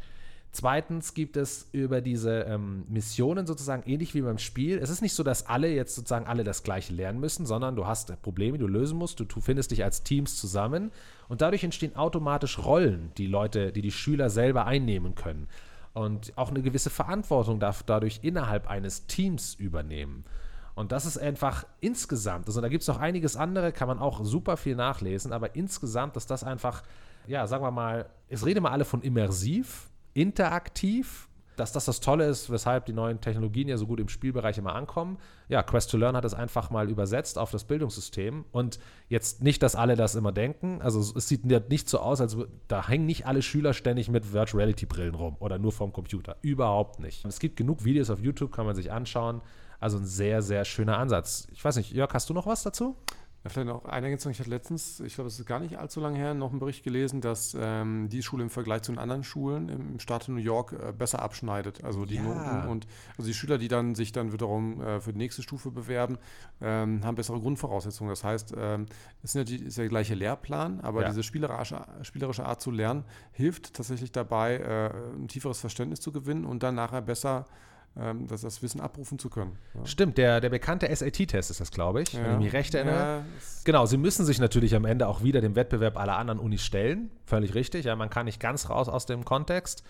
Zweitens 0.52 1.12
gibt 1.12 1.36
es 1.36 1.68
über 1.72 2.00
diese 2.00 2.42
ähm, 2.42 2.84
Missionen 2.88 3.46
sozusagen 3.46 3.82
ähnlich 3.90 4.14
wie 4.14 4.22
beim 4.22 4.38
Spiel. 4.38 4.78
Es 4.78 4.90
ist 4.90 5.02
nicht 5.02 5.14
so, 5.14 5.22
dass 5.22 5.46
alle 5.46 5.68
jetzt 5.68 5.94
sozusagen 5.94 6.26
alle 6.26 6.44
das 6.44 6.62
gleiche 6.62 6.94
lernen 6.94 7.20
müssen, 7.20 7.44
sondern 7.44 7.74
du 7.74 7.86
hast 7.86 8.22
Probleme, 8.22 8.56
die 8.56 8.62
du 8.62 8.68
lösen 8.68 8.96
musst. 8.96 9.18
Du, 9.18 9.24
du 9.24 9.40
findest 9.40 9.70
dich 9.70 9.82
als 9.82 10.02
Teams 10.02 10.36
zusammen 10.36 10.92
und 11.28 11.40
dadurch 11.40 11.64
entstehen 11.64 11.96
automatisch 11.96 12.58
Rollen, 12.58 13.10
die 13.18 13.26
Leute, 13.26 13.72
die 13.72 13.82
die 13.82 13.90
Schüler 13.90 14.30
selber 14.30 14.66
einnehmen 14.66 15.14
können 15.14 15.48
und 15.96 16.36
auch 16.36 16.50
eine 16.50 16.60
gewisse 16.60 16.90
Verantwortung 16.90 17.58
darf 17.58 17.82
dadurch 17.82 18.20
innerhalb 18.22 18.68
eines 18.68 19.06
Teams 19.06 19.54
übernehmen. 19.54 20.24
Und 20.76 20.92
das 20.92 21.06
ist 21.06 21.16
einfach 21.16 21.66
insgesamt, 21.80 22.46
also 22.48 22.60
da 22.60 22.68
gibt 22.68 22.82
es 22.82 22.88
noch 22.88 22.98
einiges 22.98 23.34
andere, 23.34 23.72
kann 23.72 23.88
man 23.88 23.98
auch 23.98 24.22
super 24.22 24.58
viel 24.58 24.76
nachlesen, 24.76 25.32
aber 25.32 25.56
insgesamt 25.56 26.18
ist 26.18 26.30
das 26.30 26.44
einfach, 26.44 26.82
ja, 27.26 27.46
sagen 27.46 27.64
wir 27.64 27.70
mal, 27.70 28.10
es 28.28 28.44
reden 28.44 28.62
mal 28.62 28.72
alle 28.72 28.84
von 28.84 29.00
immersiv, 29.00 29.88
interaktiv, 30.12 31.28
dass 31.56 31.72
das 31.72 31.86
das 31.86 32.00
Tolle 32.00 32.26
ist, 32.26 32.50
weshalb 32.50 32.84
die 32.84 32.92
neuen 32.92 33.22
Technologien 33.22 33.68
ja 33.68 33.78
so 33.78 33.86
gut 33.86 34.00
im 34.00 34.10
Spielbereich 34.10 34.58
immer 34.58 34.74
ankommen. 34.74 35.16
Ja, 35.48 35.62
Quest 35.62 35.90
to 35.90 35.96
Learn 35.96 36.14
hat 36.14 36.26
es 36.26 36.34
einfach 36.34 36.68
mal 36.68 36.90
übersetzt 36.90 37.38
auf 37.38 37.50
das 37.50 37.64
Bildungssystem 37.64 38.44
und 38.52 38.78
jetzt 39.08 39.42
nicht, 39.42 39.62
dass 39.62 39.76
alle 39.76 39.96
das 39.96 40.14
immer 40.14 40.32
denken. 40.32 40.82
Also 40.82 41.00
es 41.00 41.26
sieht 41.26 41.46
nicht 41.46 41.88
so 41.88 42.00
aus, 42.00 42.20
als 42.20 42.36
da 42.68 42.86
hängen 42.86 43.06
nicht 43.06 43.26
alle 43.26 43.40
Schüler 43.40 43.72
ständig 43.72 44.10
mit 44.10 44.34
Virtual 44.34 44.60
Reality 44.60 44.84
Brillen 44.84 45.14
rum 45.14 45.36
oder 45.38 45.58
nur 45.58 45.72
vom 45.72 45.94
Computer. 45.94 46.36
Überhaupt 46.42 47.00
nicht. 47.00 47.24
Es 47.24 47.38
gibt 47.38 47.56
genug 47.56 47.84
Videos 47.84 48.10
auf 48.10 48.20
YouTube, 48.20 48.52
kann 48.52 48.66
man 48.66 48.76
sich 48.76 48.92
anschauen. 48.92 49.40
Also 49.80 49.98
ein 49.98 50.06
sehr, 50.06 50.42
sehr 50.42 50.64
schöner 50.64 50.98
Ansatz. 50.98 51.48
Ich 51.52 51.64
weiß 51.64 51.76
nicht, 51.76 51.92
Jörg, 51.92 52.12
hast 52.12 52.28
du 52.30 52.34
noch 52.34 52.46
was 52.46 52.62
dazu? 52.62 52.96
Ja, 53.46 53.50
vielleicht 53.50 53.68
noch 53.68 53.84
eine 53.84 54.06
Ergänzung. 54.06 54.32
Ich 54.32 54.40
hatte 54.40 54.50
letztens, 54.50 54.98
ich 54.98 55.14
glaube, 55.14 55.28
es 55.28 55.38
ist 55.38 55.46
gar 55.46 55.60
nicht 55.60 55.78
allzu 55.78 56.00
lange 56.00 56.18
her, 56.18 56.34
noch 56.34 56.50
einen 56.50 56.58
Bericht 56.58 56.82
gelesen, 56.82 57.20
dass 57.20 57.56
ähm, 57.56 58.08
die 58.08 58.20
Schule 58.24 58.42
im 58.42 58.50
Vergleich 58.50 58.82
zu 58.82 58.90
den 58.90 58.98
anderen 58.98 59.22
Schulen 59.22 59.68
im 59.68 60.00
Staat 60.00 60.28
New 60.28 60.34
York 60.34 60.72
äh, 60.72 60.92
besser 60.92 61.22
abschneidet. 61.22 61.84
Also 61.84 62.06
die 62.06 62.16
ja. 62.16 62.22
Noten 62.22 62.68
und 62.68 62.88
also 63.16 63.28
die 63.28 63.34
Schüler, 63.34 63.56
die 63.58 63.68
dann 63.68 63.94
sich 63.94 64.10
dann 64.10 64.32
wiederum 64.32 64.80
äh, 64.80 65.00
für 65.00 65.12
die 65.12 65.18
nächste 65.18 65.42
Stufe 65.42 65.70
bewerben, 65.70 66.18
ähm, 66.60 67.04
haben 67.04 67.14
bessere 67.14 67.38
Grundvoraussetzungen. 67.38 68.10
Das 68.10 68.24
heißt, 68.24 68.52
ähm, 68.58 68.86
es 69.22 69.36
ist, 69.36 69.48
ja 69.48 69.56
ist 69.56 69.78
der 69.78 69.88
gleiche 69.88 70.16
Lehrplan, 70.16 70.80
aber 70.80 71.02
ja. 71.02 71.08
diese 71.08 71.22
spielerische, 71.22 71.86
spielerische 72.02 72.44
Art 72.44 72.60
zu 72.60 72.72
lernen 72.72 73.04
hilft 73.30 73.74
tatsächlich 73.74 74.10
dabei, 74.10 74.56
äh, 74.56 75.14
ein 75.14 75.28
tieferes 75.28 75.60
Verständnis 75.60 76.00
zu 76.00 76.10
gewinnen 76.10 76.46
und 76.46 76.64
dann 76.64 76.74
nachher 76.74 77.00
besser 77.00 77.46
ähm, 77.98 78.26
das, 78.26 78.42
das 78.42 78.62
Wissen 78.62 78.80
abrufen 78.80 79.18
zu 79.18 79.30
können. 79.30 79.58
Ja. 79.74 79.86
Stimmt, 79.86 80.18
der, 80.18 80.40
der 80.40 80.50
bekannte 80.50 80.94
SAT-Test 80.94 81.50
ist 81.50 81.60
das, 81.60 81.70
glaube 81.70 82.02
ich, 82.02 82.14
wenn 82.14 82.32
ich 82.32 82.38
mich 82.38 82.52
recht 82.52 82.74
erinnere. 82.74 82.96
Ja, 82.96 83.24
Genau, 83.64 83.86
sie 83.86 83.96
müssen 83.96 84.24
sich 84.24 84.38
natürlich 84.38 84.74
am 84.74 84.84
Ende 84.84 85.08
auch 85.08 85.22
wieder 85.22 85.40
dem 85.40 85.56
Wettbewerb 85.56 85.96
aller 85.96 86.16
anderen 86.16 86.38
Unis 86.38 86.62
stellen. 86.64 87.10
Völlig 87.24 87.54
richtig. 87.54 87.84
Ja, 87.84 87.96
man 87.96 88.10
kann 88.10 88.26
nicht 88.26 88.40
ganz 88.40 88.68
raus 88.70 88.88
aus 88.88 89.06
dem 89.06 89.24
Kontext 89.24 89.82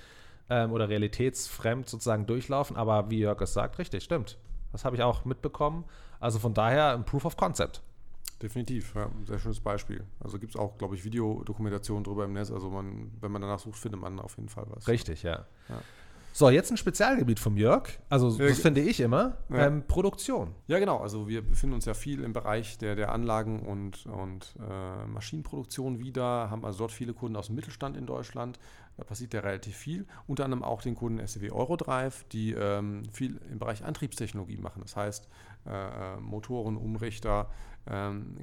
ähm, 0.48 0.72
oder 0.72 0.88
realitätsfremd 0.88 1.88
sozusagen 1.88 2.26
durchlaufen, 2.26 2.76
aber 2.76 3.10
wie 3.10 3.18
Jörg 3.18 3.40
es 3.40 3.52
sagt, 3.52 3.78
richtig, 3.78 4.04
stimmt. 4.04 4.38
Das 4.72 4.84
habe 4.84 4.96
ich 4.96 5.02
auch 5.02 5.25
mitbekommen. 5.25 5.84
Also 6.20 6.38
von 6.38 6.54
daher 6.54 6.94
ein 6.94 7.04
Proof 7.04 7.25
of 7.25 7.36
Concept. 7.36 7.82
Definitiv, 8.42 8.94
ja, 8.94 9.06
ein 9.06 9.25
sehr 9.26 9.38
schönes 9.38 9.60
Beispiel. 9.60 10.04
Also 10.20 10.38
gibt 10.38 10.54
es 10.54 10.60
auch, 10.60 10.76
glaube 10.76 10.94
ich, 10.94 11.04
Videodokumentationen 11.04 12.04
drüber 12.04 12.25
im 12.25 12.34
Netz. 12.34 12.50
Also 12.50 12.70
man, 12.70 13.10
wenn 13.20 13.32
man 13.32 13.40
danach 13.40 13.58
sucht, 13.58 13.78
findet 13.78 14.00
man 14.00 14.20
auf 14.20 14.36
jeden 14.36 14.50
Fall 14.50 14.66
was. 14.68 14.88
Richtig, 14.88 15.22
ja. 15.22 15.46
Ja. 15.68 15.80
So, 16.37 16.50
jetzt 16.50 16.71
ein 16.71 16.76
Spezialgebiet 16.76 17.40
vom 17.40 17.57
Jörg. 17.57 17.88
Also, 18.11 18.28
Ja, 18.38 18.49
das 18.49 18.59
finde 18.59 18.83
ich 18.83 19.00
immer. 19.00 19.38
Ja. 19.49 19.69
Ähm, 19.69 19.85
Produktion. 19.87 20.55
Ja, 20.66 20.78
genau. 20.78 20.99
Also 20.99 21.28
wir 21.28 21.40
befinden 21.40 21.75
uns 21.75 21.87
ja 21.87 21.95
viel 21.95 22.23
im 22.23 22.35
Bereich 22.35 22.76
der, 22.76 22.95
der 22.95 23.11
Anlagen 23.11 23.61
und, 23.61 24.05
und 24.05 24.55
äh, 24.61 25.07
Maschinenproduktion 25.07 25.99
wieder, 25.99 26.50
haben 26.50 26.62
also 26.66 26.81
dort 26.81 26.93
viele 26.93 27.14
Kunden 27.14 27.37
aus 27.37 27.47
dem 27.47 27.57
Mittelstand 27.57 27.97
in 27.97 28.05
Deutschland. 28.05 28.59
Da 28.99 29.05
passiert 29.05 29.33
ja 29.33 29.40
relativ 29.40 29.76
viel. 29.76 30.05
Unter 30.26 30.45
anderem 30.45 30.62
auch 30.62 30.83
den 30.83 30.95
Kunden 30.95 31.26
SEW 31.26 31.52
Eurodrive, 31.52 32.12
die 32.31 32.52
ähm, 32.52 33.05
viel 33.12 33.40
im 33.50 33.59
Bereich 33.59 33.83
Antriebstechnologie 33.83 34.59
machen. 34.59 34.83
Das 34.83 34.95
heißt, 34.95 35.26
äh, 35.66 35.71
äh, 35.71 36.21
Motoren, 36.21 36.76
Umrichter, 36.76 37.49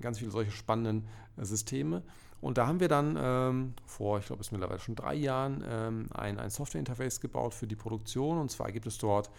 ganz 0.01 0.19
viele 0.19 0.31
solche 0.31 0.51
spannenden 0.51 1.07
äh, 1.37 1.45
Systeme. 1.45 2.03
Und 2.41 2.57
da 2.57 2.67
haben 2.67 2.81
wir 2.81 2.89
dann 2.89 3.17
ähm, 3.17 3.73
vor, 3.85 4.19
ich 4.19 4.25
glaube, 4.25 4.41
es 4.41 4.47
ist 4.47 4.51
mittlerweile 4.51 4.79
schon 4.79 4.95
drei 4.95 5.13
Jahren, 5.13 5.63
ähm, 5.65 6.07
ein, 6.13 6.39
ein 6.39 6.49
Software-Interface 6.49 7.21
gebaut 7.21 7.53
für 7.53 7.67
die 7.67 7.77
Produktion. 7.77 8.37
Und 8.37 8.51
zwar 8.51 8.71
gibt 8.71 8.85
es 8.85 8.97
dort 8.97 9.29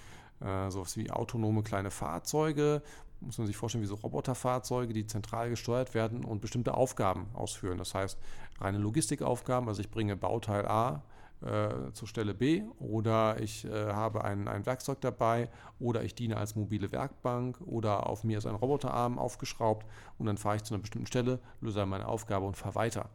äh, 0.41 0.71
sowas 0.71 0.97
wie 0.97 1.11
autonome 1.11 1.63
kleine 1.63 1.91
Fahrzeuge, 1.91 2.83
muss 3.21 3.39
man 3.39 3.47
sich 3.47 3.57
vorstellen, 3.57 3.83
wie 3.83 3.89
so 3.89 3.95
Roboterfahrzeuge, 3.95 4.93
die 4.93 5.07
zentral 5.07 5.49
gesteuert 5.51 5.95
werden 5.95 6.25
und 6.25 6.41
bestimmte 6.41 6.75
Aufgaben 6.75 7.27
ausführen. 7.33 7.79
Das 7.79 7.95
heißt, 7.95 8.19
reine 8.61 8.79
Logistikaufgaben, 8.79 9.69
also 9.69 9.81
ich 9.81 9.91
bringe 9.91 10.17
Bauteil 10.17 10.67
A 10.67 11.03
äh, 11.43 11.93
zur 11.93 12.09
Stelle 12.09 12.35
B 12.35 12.63
oder 12.79 13.41
ich 13.41 13.65
äh, 13.65 13.93
habe 13.93 14.25
ein, 14.25 14.49
ein 14.49 14.67
Werkzeug 14.67 15.01
dabei 15.01 15.49
oder 15.79 16.03
ich 16.03 16.15
diene 16.15 16.37
als 16.37 16.57
mobile 16.57 16.91
Werkbank 16.93 17.61
oder 17.67 18.09
auf 18.09 18.25
mir 18.25 18.39
ist 18.39 18.47
ein 18.47 18.55
Roboterarm 18.55 19.19
aufgeschraubt 19.19 19.87
und 20.19 20.27
dann 20.27 20.39
fahre 20.39 20.57
ich 20.57 20.63
zu 20.63 20.75
einer 20.75 20.81
bestimmten 20.81 21.07
Stelle, 21.07 21.41
löse 21.61 21.85
meine 21.87 22.09
Aufgabe 22.09 22.47
und 22.47 22.57
fahre 22.57 22.75
weiter. 22.75 23.11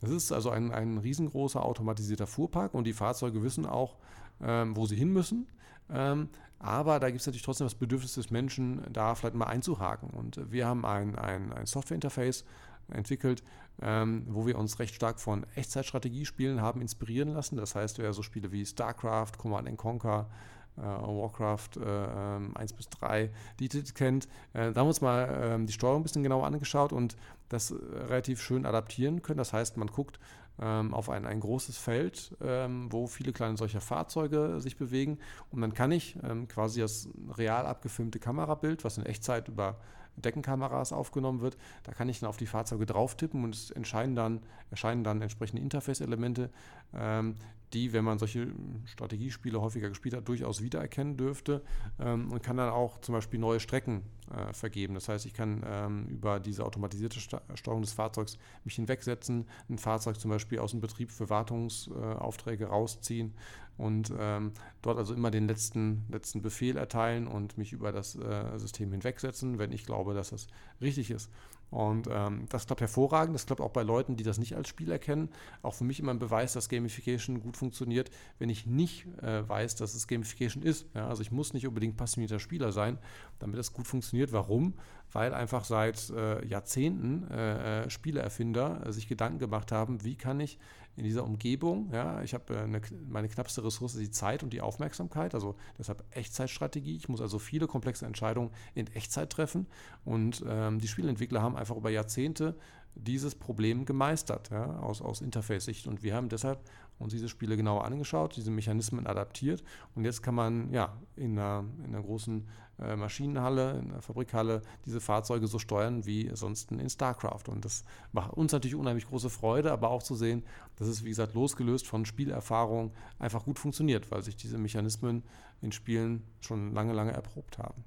Das 0.00 0.10
ist 0.10 0.32
also 0.32 0.50
ein, 0.50 0.72
ein 0.72 0.98
riesengroßer 0.98 1.64
automatisierter 1.64 2.26
Fuhrpark 2.26 2.74
und 2.74 2.84
die 2.84 2.92
Fahrzeuge 2.92 3.42
wissen 3.42 3.66
auch, 3.66 3.96
ähm, 4.42 4.76
wo 4.76 4.86
sie 4.86 4.96
hin 4.96 5.12
müssen. 5.12 5.48
Ähm, 5.90 6.28
aber 6.58 7.00
da 7.00 7.08
gibt 7.08 7.20
es 7.20 7.26
natürlich 7.26 7.44
trotzdem 7.44 7.66
das 7.66 7.74
Bedürfnis 7.74 8.14
des 8.14 8.30
Menschen, 8.30 8.82
da 8.92 9.16
vielleicht 9.16 9.34
mal 9.34 9.46
einzuhaken. 9.46 10.10
Und 10.10 10.52
wir 10.52 10.66
haben 10.66 10.84
ein, 10.84 11.18
ein, 11.18 11.52
ein 11.52 11.66
Software-Interface 11.66 12.44
entwickelt, 12.88 13.42
ähm, 13.80 14.26
wo 14.28 14.46
wir 14.46 14.58
uns 14.58 14.78
recht 14.78 14.94
stark 14.94 15.20
von 15.20 15.46
Echtzeitstrategiespielen 15.54 16.60
haben 16.60 16.80
inspirieren 16.80 17.30
lassen. 17.30 17.56
Das 17.56 17.74
heißt, 17.74 17.98
wer 17.98 18.12
so 18.12 18.22
Spiele 18.22 18.52
wie 18.52 18.64
StarCraft, 18.64 19.32
Command 19.38 19.68
and 19.68 19.78
Conquer, 19.78 20.28
äh, 20.76 20.82
Warcraft 20.82 21.76
äh, 21.76 22.36
ähm, 22.36 22.56
1 22.56 22.72
bis 22.72 22.88
3, 22.88 23.30
die 23.58 23.68
Titel 23.68 23.92
kennt, 23.92 24.26
äh, 24.52 24.72
da 24.72 24.80
haben 24.80 24.86
wir 24.86 24.88
uns 24.88 25.00
mal 25.00 25.40
ähm, 25.42 25.66
die 25.66 25.72
Steuerung 25.72 26.00
ein 26.00 26.02
bisschen 26.02 26.22
genauer 26.22 26.46
angeschaut 26.46 26.92
und 26.92 27.16
das 27.48 27.70
äh, 27.70 27.74
relativ 27.74 28.40
schön 28.40 28.64
adaptieren 28.64 29.22
können. 29.22 29.38
Das 29.38 29.52
heißt, 29.52 29.76
man 29.76 29.88
guckt 29.88 30.18
ähm, 30.60 30.94
auf 30.94 31.10
ein, 31.10 31.26
ein 31.26 31.40
großes 31.40 31.76
Feld, 31.76 32.36
ähm, 32.42 32.90
wo 32.90 33.06
viele 33.06 33.32
kleine 33.32 33.56
solcher 33.56 33.80
Fahrzeuge 33.80 34.60
sich 34.60 34.76
bewegen 34.76 35.18
und 35.50 35.60
dann 35.60 35.74
kann 35.74 35.92
ich 35.92 36.16
ähm, 36.22 36.48
quasi 36.48 36.80
das 36.80 37.08
real 37.36 37.66
abgefilmte 37.66 38.18
Kamerabild, 38.18 38.84
was 38.84 38.98
in 38.98 39.06
Echtzeit 39.06 39.48
über 39.48 39.78
Deckenkameras 40.16 40.92
aufgenommen 40.92 41.40
wird, 41.40 41.56
da 41.84 41.92
kann 41.92 42.08
ich 42.08 42.20
dann 42.20 42.28
auf 42.28 42.36
die 42.36 42.46
Fahrzeuge 42.46 42.86
drauf 42.86 43.16
tippen 43.16 43.44
und 43.44 43.54
es 43.54 43.70
entscheiden 43.70 44.14
dann, 44.14 44.40
erscheinen 44.70 45.04
dann 45.04 45.22
entsprechende 45.22 45.62
Interface-Elemente, 45.62 46.50
ähm, 46.94 47.36
die, 47.72 47.92
wenn 47.92 48.04
man 48.04 48.18
solche 48.18 48.48
Strategiespiele 48.84 49.60
häufiger 49.60 49.88
gespielt 49.88 50.14
hat, 50.14 50.28
durchaus 50.28 50.62
wiedererkennen 50.62 51.16
dürfte 51.16 51.62
ähm, 51.98 52.30
und 52.30 52.42
kann 52.42 52.56
dann 52.56 52.70
auch 52.70 53.00
zum 53.00 53.14
Beispiel 53.14 53.40
neue 53.40 53.60
Strecken 53.60 54.02
äh, 54.30 54.52
vergeben. 54.52 54.94
Das 54.94 55.08
heißt, 55.08 55.26
ich 55.26 55.34
kann 55.34 55.62
ähm, 55.66 56.06
über 56.06 56.40
diese 56.40 56.64
automatisierte 56.64 57.20
Sta 57.20 57.42
Steuerung 57.54 57.82
des 57.82 57.92
Fahrzeugs 57.92 58.38
mich 58.64 58.74
hinwegsetzen, 58.74 59.46
ein 59.68 59.78
Fahrzeug 59.78 60.18
zum 60.20 60.30
Beispiel 60.30 60.58
aus 60.58 60.72
dem 60.72 60.80
Betrieb 60.80 61.10
für 61.10 61.30
Wartungsaufträge 61.30 62.64
äh, 62.64 62.68
rausziehen 62.68 63.34
und 63.78 64.12
ähm, 64.18 64.52
dort 64.82 64.98
also 64.98 65.14
immer 65.14 65.30
den 65.30 65.48
letzten, 65.48 66.04
letzten 66.08 66.42
Befehl 66.42 66.76
erteilen 66.76 67.26
und 67.26 67.56
mich 67.58 67.72
über 67.72 67.92
das 67.92 68.14
äh, 68.16 68.58
System 68.58 68.92
hinwegsetzen, 68.92 69.58
wenn 69.58 69.72
ich 69.72 69.86
glaube, 69.86 70.14
dass 70.14 70.30
das 70.30 70.46
richtig 70.80 71.10
ist. 71.10 71.30
Und 71.72 72.06
ähm, 72.10 72.44
das 72.50 72.66
klappt 72.66 72.82
hervorragend. 72.82 73.34
Das 73.34 73.46
klappt 73.46 73.62
auch 73.62 73.70
bei 73.70 73.82
Leuten, 73.82 74.14
die 74.14 74.24
das 74.24 74.36
nicht 74.36 74.54
als 74.54 74.68
Spiel 74.68 74.92
erkennen. 74.92 75.30
Auch 75.62 75.72
für 75.72 75.84
mich 75.84 75.98
immer 76.00 76.12
ein 76.12 76.18
Beweis, 76.18 76.52
dass 76.52 76.68
Gamification 76.68 77.40
gut 77.40 77.56
funktioniert, 77.56 78.10
wenn 78.38 78.50
ich 78.50 78.66
nicht 78.66 79.06
äh, 79.22 79.48
weiß, 79.48 79.76
dass 79.76 79.94
es 79.94 80.06
Gamification 80.06 80.62
ist. 80.62 80.86
Ja, 80.94 81.08
also 81.08 81.22
ich 81.22 81.32
muss 81.32 81.54
nicht 81.54 81.66
unbedingt 81.66 81.96
passionierter 81.96 82.40
Spieler 82.40 82.72
sein, 82.72 82.98
damit 83.38 83.58
das 83.58 83.72
gut 83.72 83.86
funktioniert. 83.86 84.32
Warum? 84.32 84.74
Weil 85.12 85.32
einfach 85.32 85.64
seit 85.64 86.10
äh, 86.10 86.44
Jahrzehnten 86.46 87.26
äh, 87.30 87.84
äh, 87.84 87.90
Spieleerfinder 87.90 88.86
äh, 88.86 88.92
sich 88.92 89.08
Gedanken 89.08 89.38
gemacht 89.38 89.72
haben, 89.72 90.04
wie 90.04 90.16
kann 90.16 90.40
ich 90.40 90.58
in 90.96 91.04
dieser 91.04 91.24
Umgebung, 91.24 91.90
ja, 91.92 92.22
ich 92.22 92.34
habe 92.34 92.54
äh, 92.54 92.58
eine, 92.58 92.80
meine 93.08 93.28
knappste 93.28 93.64
Ressource 93.64 93.94
die 93.94 94.10
Zeit 94.10 94.42
und 94.42 94.52
die 94.52 94.60
Aufmerksamkeit, 94.60 95.34
also 95.34 95.54
deshalb 95.78 96.04
Echtzeitstrategie. 96.10 96.96
Ich 96.96 97.08
muss 97.08 97.20
also 97.20 97.38
viele 97.38 97.66
komplexe 97.66 98.04
Entscheidungen 98.06 98.50
in 98.74 98.86
Echtzeit 98.88 99.30
treffen 99.30 99.66
und 100.04 100.44
ähm, 100.46 100.80
die 100.80 100.88
Spielentwickler 100.88 101.42
haben 101.42 101.56
einfach 101.56 101.76
über 101.76 101.90
Jahrzehnte 101.90 102.56
dieses 102.94 103.34
Problem 103.34 103.86
gemeistert, 103.86 104.50
ja, 104.50 104.78
aus, 104.80 105.00
aus 105.00 105.20
Interface-Sicht. 105.20 105.86
Und 105.86 106.02
wir 106.02 106.14
haben 106.14 106.28
deshalb 106.28 106.60
uns 106.98 107.12
diese 107.12 107.28
Spiele 107.28 107.56
genauer 107.56 107.84
angeschaut, 107.84 108.36
diese 108.36 108.50
Mechanismen 108.50 109.06
adaptiert. 109.06 109.62
Und 109.94 110.04
jetzt 110.04 110.22
kann 110.22 110.34
man 110.34 110.72
ja 110.72 110.96
in 111.16 111.38
einer, 111.38 111.64
in 111.84 111.94
einer 111.94 112.02
großen 112.02 112.46
äh, 112.78 112.96
Maschinenhalle, 112.96 113.78
in 113.78 113.90
einer 113.90 114.02
Fabrikhalle 114.02 114.62
diese 114.84 115.00
Fahrzeuge 115.00 115.46
so 115.46 115.58
steuern 115.58 116.06
wie 116.06 116.30
sonst 116.34 116.70
in 116.70 116.88
StarCraft. 116.88 117.48
Und 117.48 117.64
das 117.64 117.84
macht 118.12 118.32
uns 118.32 118.52
natürlich 118.52 118.74
unheimlich 118.74 119.06
große 119.06 119.30
Freude, 119.30 119.72
aber 119.72 119.90
auch 119.90 120.02
zu 120.02 120.14
sehen, 120.14 120.44
dass 120.76 120.88
es, 120.88 121.04
wie 121.04 121.10
gesagt, 121.10 121.34
losgelöst 121.34 121.86
von 121.86 122.04
Spielerfahrung 122.04 122.92
einfach 123.18 123.44
gut 123.44 123.58
funktioniert, 123.58 124.10
weil 124.10 124.22
sich 124.22 124.36
diese 124.36 124.58
Mechanismen 124.58 125.22
in 125.60 125.72
Spielen 125.72 126.24
schon 126.40 126.72
lange, 126.72 126.92
lange 126.92 127.12
erprobt 127.12 127.58
haben. 127.58 127.84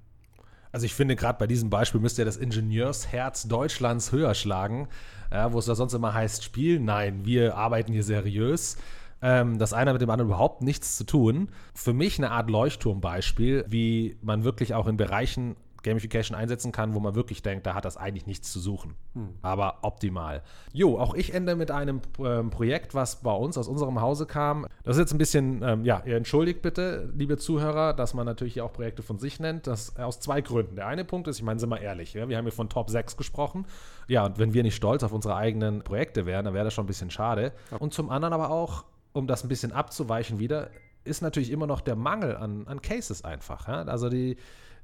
Also 0.75 0.87
ich 0.87 0.93
finde, 0.93 1.15
gerade 1.15 1.39
bei 1.39 1.47
diesem 1.47 1.69
Beispiel 1.69 2.01
müsste 2.01 2.23
ja 2.23 2.25
das 2.25 2.35
Ingenieursherz 2.35 3.47
Deutschlands 3.47 4.11
höher 4.11 4.33
schlagen, 4.35 4.89
ja, 5.31 5.53
wo 5.53 5.59
es 5.59 5.67
da 5.67 5.73
sonst 5.73 5.93
immer 5.93 6.13
heißt, 6.13 6.43
Spiel, 6.43 6.81
nein, 6.81 7.23
wir 7.23 7.55
arbeiten 7.55 7.93
hier 7.93 8.03
seriös. 8.03 8.75
Ähm, 9.21 9.57
das 9.57 9.71
eine 9.71 9.93
mit 9.93 10.01
dem 10.01 10.09
anderen 10.09 10.31
überhaupt 10.31 10.63
nichts 10.63 10.97
zu 10.97 11.05
tun. 11.05 11.47
Für 11.73 11.93
mich 11.93 12.17
eine 12.17 12.31
Art 12.31 12.49
Leuchtturmbeispiel, 12.49 13.63
wie 13.69 14.17
man 14.21 14.43
wirklich 14.43 14.73
auch 14.73 14.87
in 14.87 14.97
Bereichen 14.97 15.55
Gamification 15.85 16.37
einsetzen 16.37 16.71
kann, 16.71 16.93
wo 16.93 16.99
man 16.99 17.15
wirklich 17.15 17.41
denkt, 17.41 17.65
da 17.65 17.73
hat 17.75 17.85
das 17.85 17.95
eigentlich 17.95 18.25
nichts 18.25 18.51
zu 18.51 18.59
suchen. 18.59 18.95
Aber 19.41 19.77
optimal. 19.83 20.41
Jo, 20.73 20.99
auch 20.99 21.13
ich 21.13 21.33
ende 21.33 21.55
mit 21.55 21.71
einem 21.71 22.01
ähm, 22.19 22.49
Projekt, 22.49 22.93
was 22.93 23.21
bei 23.21 23.31
uns 23.31 23.57
aus 23.57 23.67
unserem 23.67 24.01
Hause 24.01 24.25
kam. 24.25 24.67
Das 24.83 24.97
ist 24.97 25.01
jetzt 25.01 25.13
ein 25.13 25.17
bisschen, 25.17 25.61
ähm, 25.63 25.85
ja, 25.85 26.01
ihr 26.05 26.17
entschuldigt 26.17 26.61
bitte, 26.61 27.13
liebe 27.15 27.37
Zuhörer, 27.37 27.93
dass 27.93 28.13
man 28.13 28.25
natürlich 28.25 28.55
hier 28.55 28.65
auch 28.65 28.73
Projekte 28.73 29.03
von 29.03 29.19
sich 29.19 29.39
nennt. 29.39 29.67
Das 29.67 29.95
aus 29.97 30.19
zwei 30.19 30.41
Gründen. 30.41 30.75
Der 30.75 30.87
eine 30.87 31.05
Punkt 31.05 31.27
ist, 31.27 31.37
ich 31.37 31.43
meine, 31.43 31.59
sind 31.59 31.69
wir 31.69 31.79
ehrlich, 31.79 32.13
ja, 32.13 32.27
wir 32.27 32.37
haben 32.37 32.45
hier 32.45 32.51
von 32.51 32.67
Top 32.67 32.89
6 32.89 33.15
gesprochen. 33.15 33.65
Ja, 34.07 34.25
und 34.25 34.39
wenn 34.39 34.53
wir 34.53 34.63
nicht 34.63 34.75
stolz 34.75 35.03
auf 35.03 35.13
unsere 35.13 35.35
eigenen 35.35 35.83
Projekte 35.83 36.25
wären, 36.25 36.45
dann 36.45 36.53
wäre 36.53 36.65
das 36.65 36.73
schon 36.73 36.85
ein 36.85 36.87
bisschen 36.87 37.11
schade. 37.11 37.53
Und 37.79 37.93
zum 37.93 38.09
anderen 38.09 38.33
aber 38.33 38.49
auch, 38.49 38.85
um 39.13 39.27
das 39.27 39.43
ein 39.43 39.49
bisschen 39.49 39.71
abzuweichen 39.71 40.39
wieder, 40.39 40.69
ist 41.05 41.21
natürlich 41.21 41.51
immer 41.51 41.67
noch 41.67 41.81
der 41.81 41.95
Mangel 41.95 42.35
an, 42.35 42.67
an 42.67 42.81
Cases 42.81 43.23
einfach. 43.23 43.67
Ja? 43.67 43.83
Also 43.83 44.09
die, 44.09 44.37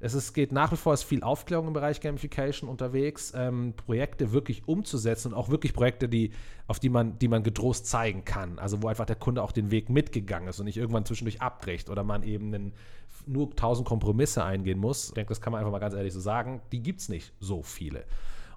es 0.04 0.14
ist, 0.14 0.32
geht 0.32 0.50
nach 0.50 0.72
wie 0.72 0.76
vor 0.76 0.92
ist 0.92 1.04
viel 1.04 1.22
Aufklärung 1.22 1.68
im 1.68 1.72
Bereich 1.74 2.00
Gamification 2.00 2.68
unterwegs, 2.68 3.32
ähm, 3.36 3.72
Projekte 3.76 4.32
wirklich 4.32 4.66
umzusetzen 4.66 5.28
und 5.28 5.38
auch 5.38 5.48
wirklich 5.48 5.74
Projekte, 5.74 6.08
die, 6.08 6.32
auf 6.66 6.80
die 6.80 6.88
man, 6.88 7.20
die 7.20 7.28
man 7.28 7.44
getrost 7.44 7.86
zeigen 7.86 8.24
kann. 8.24 8.58
Also 8.58 8.82
wo 8.82 8.88
einfach 8.88 9.06
der 9.06 9.14
Kunde 9.14 9.44
auch 9.44 9.52
den 9.52 9.70
Weg 9.70 9.90
mitgegangen 9.90 10.48
ist 10.48 10.58
und 10.58 10.64
nicht 10.66 10.76
irgendwann 10.76 11.04
zwischendurch 11.04 11.40
abbricht 11.40 11.88
oder 11.88 12.02
man 12.02 12.24
eben 12.24 12.52
einen, 12.52 12.72
nur 13.26 13.54
tausend 13.54 13.86
Kompromisse 13.86 14.42
eingehen 14.42 14.80
muss. 14.80 15.10
Ich 15.10 15.14
denke, 15.14 15.28
das 15.28 15.40
kann 15.40 15.52
man 15.52 15.60
einfach 15.60 15.70
mal 15.70 15.78
ganz 15.78 15.94
ehrlich 15.94 16.12
so 16.12 16.20
sagen. 16.20 16.60
Die 16.72 16.82
gibt 16.82 17.00
es 17.00 17.08
nicht 17.08 17.32
so 17.38 17.62
viele. 17.62 18.04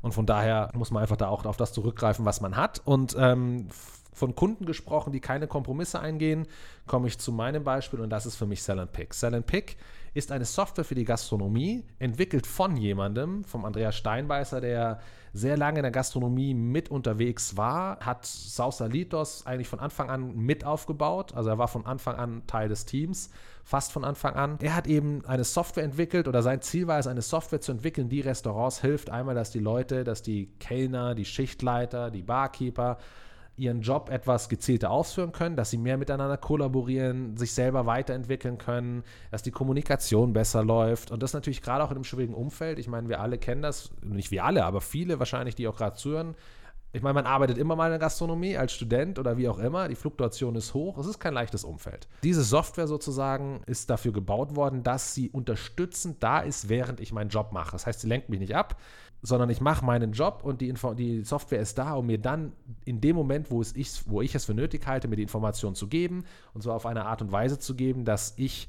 Und 0.02 0.14
von 0.14 0.26
daher 0.26 0.72
muss 0.74 0.90
man 0.90 1.04
einfach 1.04 1.18
da 1.18 1.28
auch 1.28 1.46
auf 1.46 1.58
das 1.58 1.74
zurückgreifen, 1.74 2.26
was 2.26 2.42
man 2.42 2.56
hat. 2.56 2.82
Und 2.86 3.16
ähm, 3.20 3.68
von 4.14 4.34
Kunden 4.34 4.66
gesprochen, 4.66 5.14
die 5.14 5.20
keine 5.20 5.46
Kompromisse 5.46 6.00
eingehen, 6.00 6.48
komme 6.88 7.08
ich 7.08 7.20
zu 7.20 7.32
meinem 7.32 7.64
Beispiel 7.64 8.00
und 8.00 8.10
das 8.10 8.26
ist 8.26 8.36
für 8.36 8.48
mich 8.48 8.64
Sell 8.64 8.80
and 8.80 8.92
Pick. 8.94 9.14
Sell 9.14 9.36
and 9.36 9.46
Pick 9.46 9.78
ist 10.16 10.32
eine 10.32 10.46
Software 10.46 10.86
für 10.86 10.96
die 10.96 11.04
Gastronomie, 11.04 11.84
entwickelt 12.00 12.48
von 12.48 12.78
jemandem, 12.78 13.44
vom 13.44 13.66
Andreas 13.66 13.98
Steinbeißer, 13.98 14.62
der 14.62 15.02
sehr 15.34 15.58
lange 15.58 15.80
in 15.80 15.84
der 15.84 15.92
Gastronomie 15.92 16.54
mit 16.54 16.90
unterwegs 16.90 17.58
war, 17.58 18.00
hat 18.00 18.26
Sausalitos 18.26 19.46
eigentlich 19.46 19.68
von 19.68 19.82
Anfang 19.82 20.10
an 20.10 20.34
mit 20.34 20.64
aufgebaut. 20.64 21.34
Also 21.36 21.50
er 21.50 21.58
war 21.58 21.68
von 21.68 21.86
Anfang 21.86 22.16
an 22.16 22.48
Teil 22.48 22.70
des 22.70 22.86
Teams, 22.86 23.30
fast 23.66 23.92
von 23.92 24.06
Anfang 24.06 24.36
an. 24.36 24.58
Er 24.62 24.74
hat 24.74 24.88
eben 24.88 25.26
eine 25.26 25.44
Software 25.44 25.84
entwickelt 25.84 26.30
oder 26.30 26.42
sein 26.42 26.62
Ziel 26.62 26.88
war 26.88 26.98
es, 26.98 27.08
eine 27.08 27.22
Software 27.22 27.60
zu 27.60 27.74
entwickeln, 27.74 28.08
die 28.08 28.22
Restaurants 28.22 28.80
hilft. 28.80 29.10
Einmal, 29.10 29.36
dass 29.36 29.52
die 29.52 29.60
Leute, 29.60 30.06
dass 30.06 30.22
die 30.22 30.48
Kellner, 30.62 31.14
die 31.14 31.26
Schichtleiter, 31.26 32.10
die 32.10 32.24
Barkeeper, 32.24 33.00
ihren 33.58 33.82
Job 33.82 34.10
etwas 34.10 34.50
gezielter 34.50 34.92
ausführen 34.92 35.32
können, 35.32 35.56
dass 35.56 35.70
sie 35.70 35.78
mehr 35.78 35.98
miteinander 35.98 36.38
kollaborieren, 36.38 37.38
sich 37.38 37.54
selber 37.54 37.86
weiterentwickeln 37.86 38.58
können, 38.58 39.04
dass 39.32 39.44
die 39.44 39.52
Kommunikation 39.52 40.34
besser 40.34 40.64
läuft 40.64 41.12
und 41.12 41.24
das 41.24 41.34
natürlich 41.34 41.62
gerade 41.62 41.84
auch 41.84 41.92
in 41.92 41.98
einem 41.98 42.04
schwierigen 42.04 42.34
Umfeld. 42.34 42.80
Ich 42.80 42.88
meine, 42.88 43.08
wir 43.08 43.22
alle 43.22 43.38
kennen 43.38 43.62
das, 43.62 43.92
nicht 44.02 44.32
wir 44.32 44.44
alle, 44.44 44.66
aber 44.66 44.82
viele 44.82 45.20
wahrscheinlich, 45.20 45.56
die 45.56 45.68
auch 45.68 45.78
gerade 45.78 45.96
zuhören. 45.96 46.36
Ich 46.96 47.02
meine, 47.02 47.16
man 47.16 47.26
arbeitet 47.26 47.58
immer 47.58 47.76
mal 47.76 47.88
in 47.88 47.92
der 47.92 48.00
Gastronomie 48.00 48.56
als 48.56 48.72
Student 48.72 49.20
oder 49.20 49.36
wie 49.38 49.50
auch 49.50 49.60
immer. 49.60 49.90
Die 49.90 49.96
Fluktuation 49.96 50.56
ist 50.56 50.74
hoch. 50.74 50.98
Es 50.98 51.08
ist 51.08 51.20
kein 51.20 51.34
leichtes 51.34 51.66
Umfeld. 51.66 52.08
Diese 52.24 52.42
Software 52.42 52.88
sozusagen 52.88 53.62
ist 53.66 53.90
dafür 53.90 54.14
gebaut 54.14 54.56
worden, 54.56 54.82
dass 54.82 55.14
sie 55.14 55.30
unterstützend 55.30 56.24
da 56.24 56.40
ist, 56.40 56.70
während 56.70 57.02
ich 57.02 57.12
meinen 57.12 57.30
Job 57.30 57.52
mache. 57.52 57.74
Das 57.74 57.86
heißt, 57.86 58.00
sie 58.00 58.08
lenkt 58.08 58.30
mich 58.30 58.40
nicht 58.40 58.56
ab 58.56 58.78
sondern 59.22 59.50
ich 59.50 59.60
mache 59.60 59.84
meinen 59.84 60.12
Job 60.12 60.42
und 60.44 60.62
die, 60.62 60.70
Info 60.70 60.94
die 60.94 61.24
Software 61.24 61.60
ist 61.60 61.80
da, 61.80 61.94
um 61.94 62.06
mir 62.06 62.20
dann 62.20 62.54
in 62.84 63.02
dem 63.02 63.16
Moment, 63.16 63.50
wo, 63.50 63.60
es 63.60 63.76
ich, 63.76 64.04
wo 64.06 64.22
ich 64.22 64.36
es 64.36 64.46
für 64.46 64.54
nötig 64.54 64.86
halte, 64.86 65.08
mir 65.08 65.16
die 65.16 65.24
Information 65.24 65.74
zu 65.74 65.88
geben 65.88 66.26
und 66.54 66.62
zwar 66.62 66.76
auf 66.76 66.86
eine 66.86 67.06
Art 67.06 67.24
und 67.24 67.32
Weise 67.32 67.58
zu 67.58 67.74
geben, 67.74 68.06
dass 68.06 68.36
ich 68.38 68.68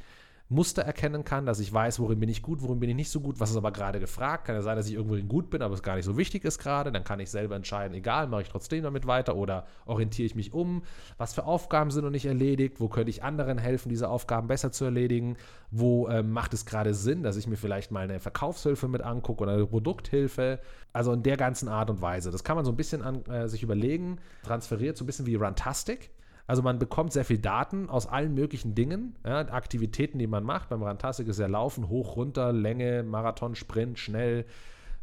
Muster 0.49 0.83
erkennen 0.83 1.25
kann, 1.25 1.45
dass 1.45 1.59
ich 1.59 1.73
weiß, 1.73 1.99
worin 1.99 2.21
bin 2.21 2.29
ich 2.29 2.41
gut, 2.41 2.63
worin 2.63 2.79
bin 2.79 2.89
ich 2.89 2.95
nicht 2.95 3.11
so 3.11 3.21
gut, 3.21 3.41
was 3.41 3.51
ist 3.51 3.57
aber 3.57 3.73
gerade 3.73 3.99
gefragt. 3.99 4.45
Kann 4.45 4.55
ja 4.55 4.63
sein, 4.63 4.77
dass 4.77 4.87
ich 4.87 4.95
irgendwo 4.95 5.17
gut 5.27 5.51
bin, 5.51 5.61
aber 5.61 5.75
es 5.75 5.83
gar 5.83 5.97
nicht 5.97 6.05
so 6.05 6.17
wichtig 6.17 6.45
ist 6.45 6.61
gerade. 6.61 6.93
Dann 6.93 7.03
kann 7.03 7.19
ich 7.19 7.31
selber 7.31 7.57
entscheiden, 7.57 7.95
egal, 7.95 8.29
mache 8.29 8.43
ich 8.43 8.49
trotzdem 8.49 8.85
damit 8.85 9.09
weiter 9.09 9.35
oder 9.35 9.67
orientiere 9.87 10.27
ich 10.27 10.37
mich 10.37 10.53
um, 10.53 10.83
was 11.19 11.35
für 11.35 11.45
Aufgaben 11.45 11.91
sind 11.91 12.05
noch 12.05 12.11
nicht 12.11 12.27
erledigt, 12.27 12.81
wo 12.81 12.89
könnte 12.89 13.11
ich 13.11 13.25
anderen 13.25 13.59
helfen, 13.59 13.89
diese 13.89 14.09
Aufgaben 14.09 14.47
besser 14.47 14.71
zu 14.71 14.85
erledigen, 14.85 15.37
wo 15.73 16.09
ähm, 16.09 16.31
macht 16.31 16.55
es 16.55 16.65
gerade 16.65 16.95
Sinn, 16.95 17.25
dass 17.25 17.37
ich 17.37 17.49
mir 17.49 17.57
vielleicht 17.57 17.91
mal 17.91 18.05
eine 18.05 18.21
Verkaufshilfe 18.21 18.87
mit 18.87 19.03
angucke 19.03 19.43
oder 19.43 19.55
eine 19.55 19.67
Produkthilfe. 19.67 20.61
Also 20.93 21.13
in 21.13 21.25
der 21.25 21.37
ganzen 21.37 21.69
Art 21.69 21.91
und 21.91 22.01
Weise. 22.01 22.31
Das 22.31 22.45
kann 22.45 22.57
man 22.57 22.65
so 22.65 22.71
ein 22.71 22.77
bisschen 22.77 23.03
an, 23.03 23.25
äh, 23.27 23.49
sich 23.49 23.63
überlegen, 23.63 24.19
transferiert 24.45 24.97
so 24.97 25.05
ein 25.05 25.07
bisschen 25.07 25.27
wie 25.27 25.35
Runtastic. 25.35 26.11
Also 26.47 26.63
man 26.63 26.79
bekommt 26.79 27.13
sehr 27.13 27.25
viel 27.25 27.39
Daten 27.39 27.91
aus 27.91 28.07
allen 28.07 28.35
möglichen 28.35 28.75
Dingen, 28.75 29.17
ja, 29.25 29.41
Aktivitäten, 29.41 30.19
die 30.19 30.29
man 30.29 30.45
macht. 30.45 30.69
Beim 30.69 30.83
Rantastic 30.83 31.27
ist 31.29 31.41
ja 31.41 31.47
Laufen, 31.47 31.89
hoch, 31.89 32.17
runter, 32.17 32.53
Länge, 32.53 33.03
Marathon, 33.03 33.55
Sprint, 33.55 33.99
schnell, 33.99 34.45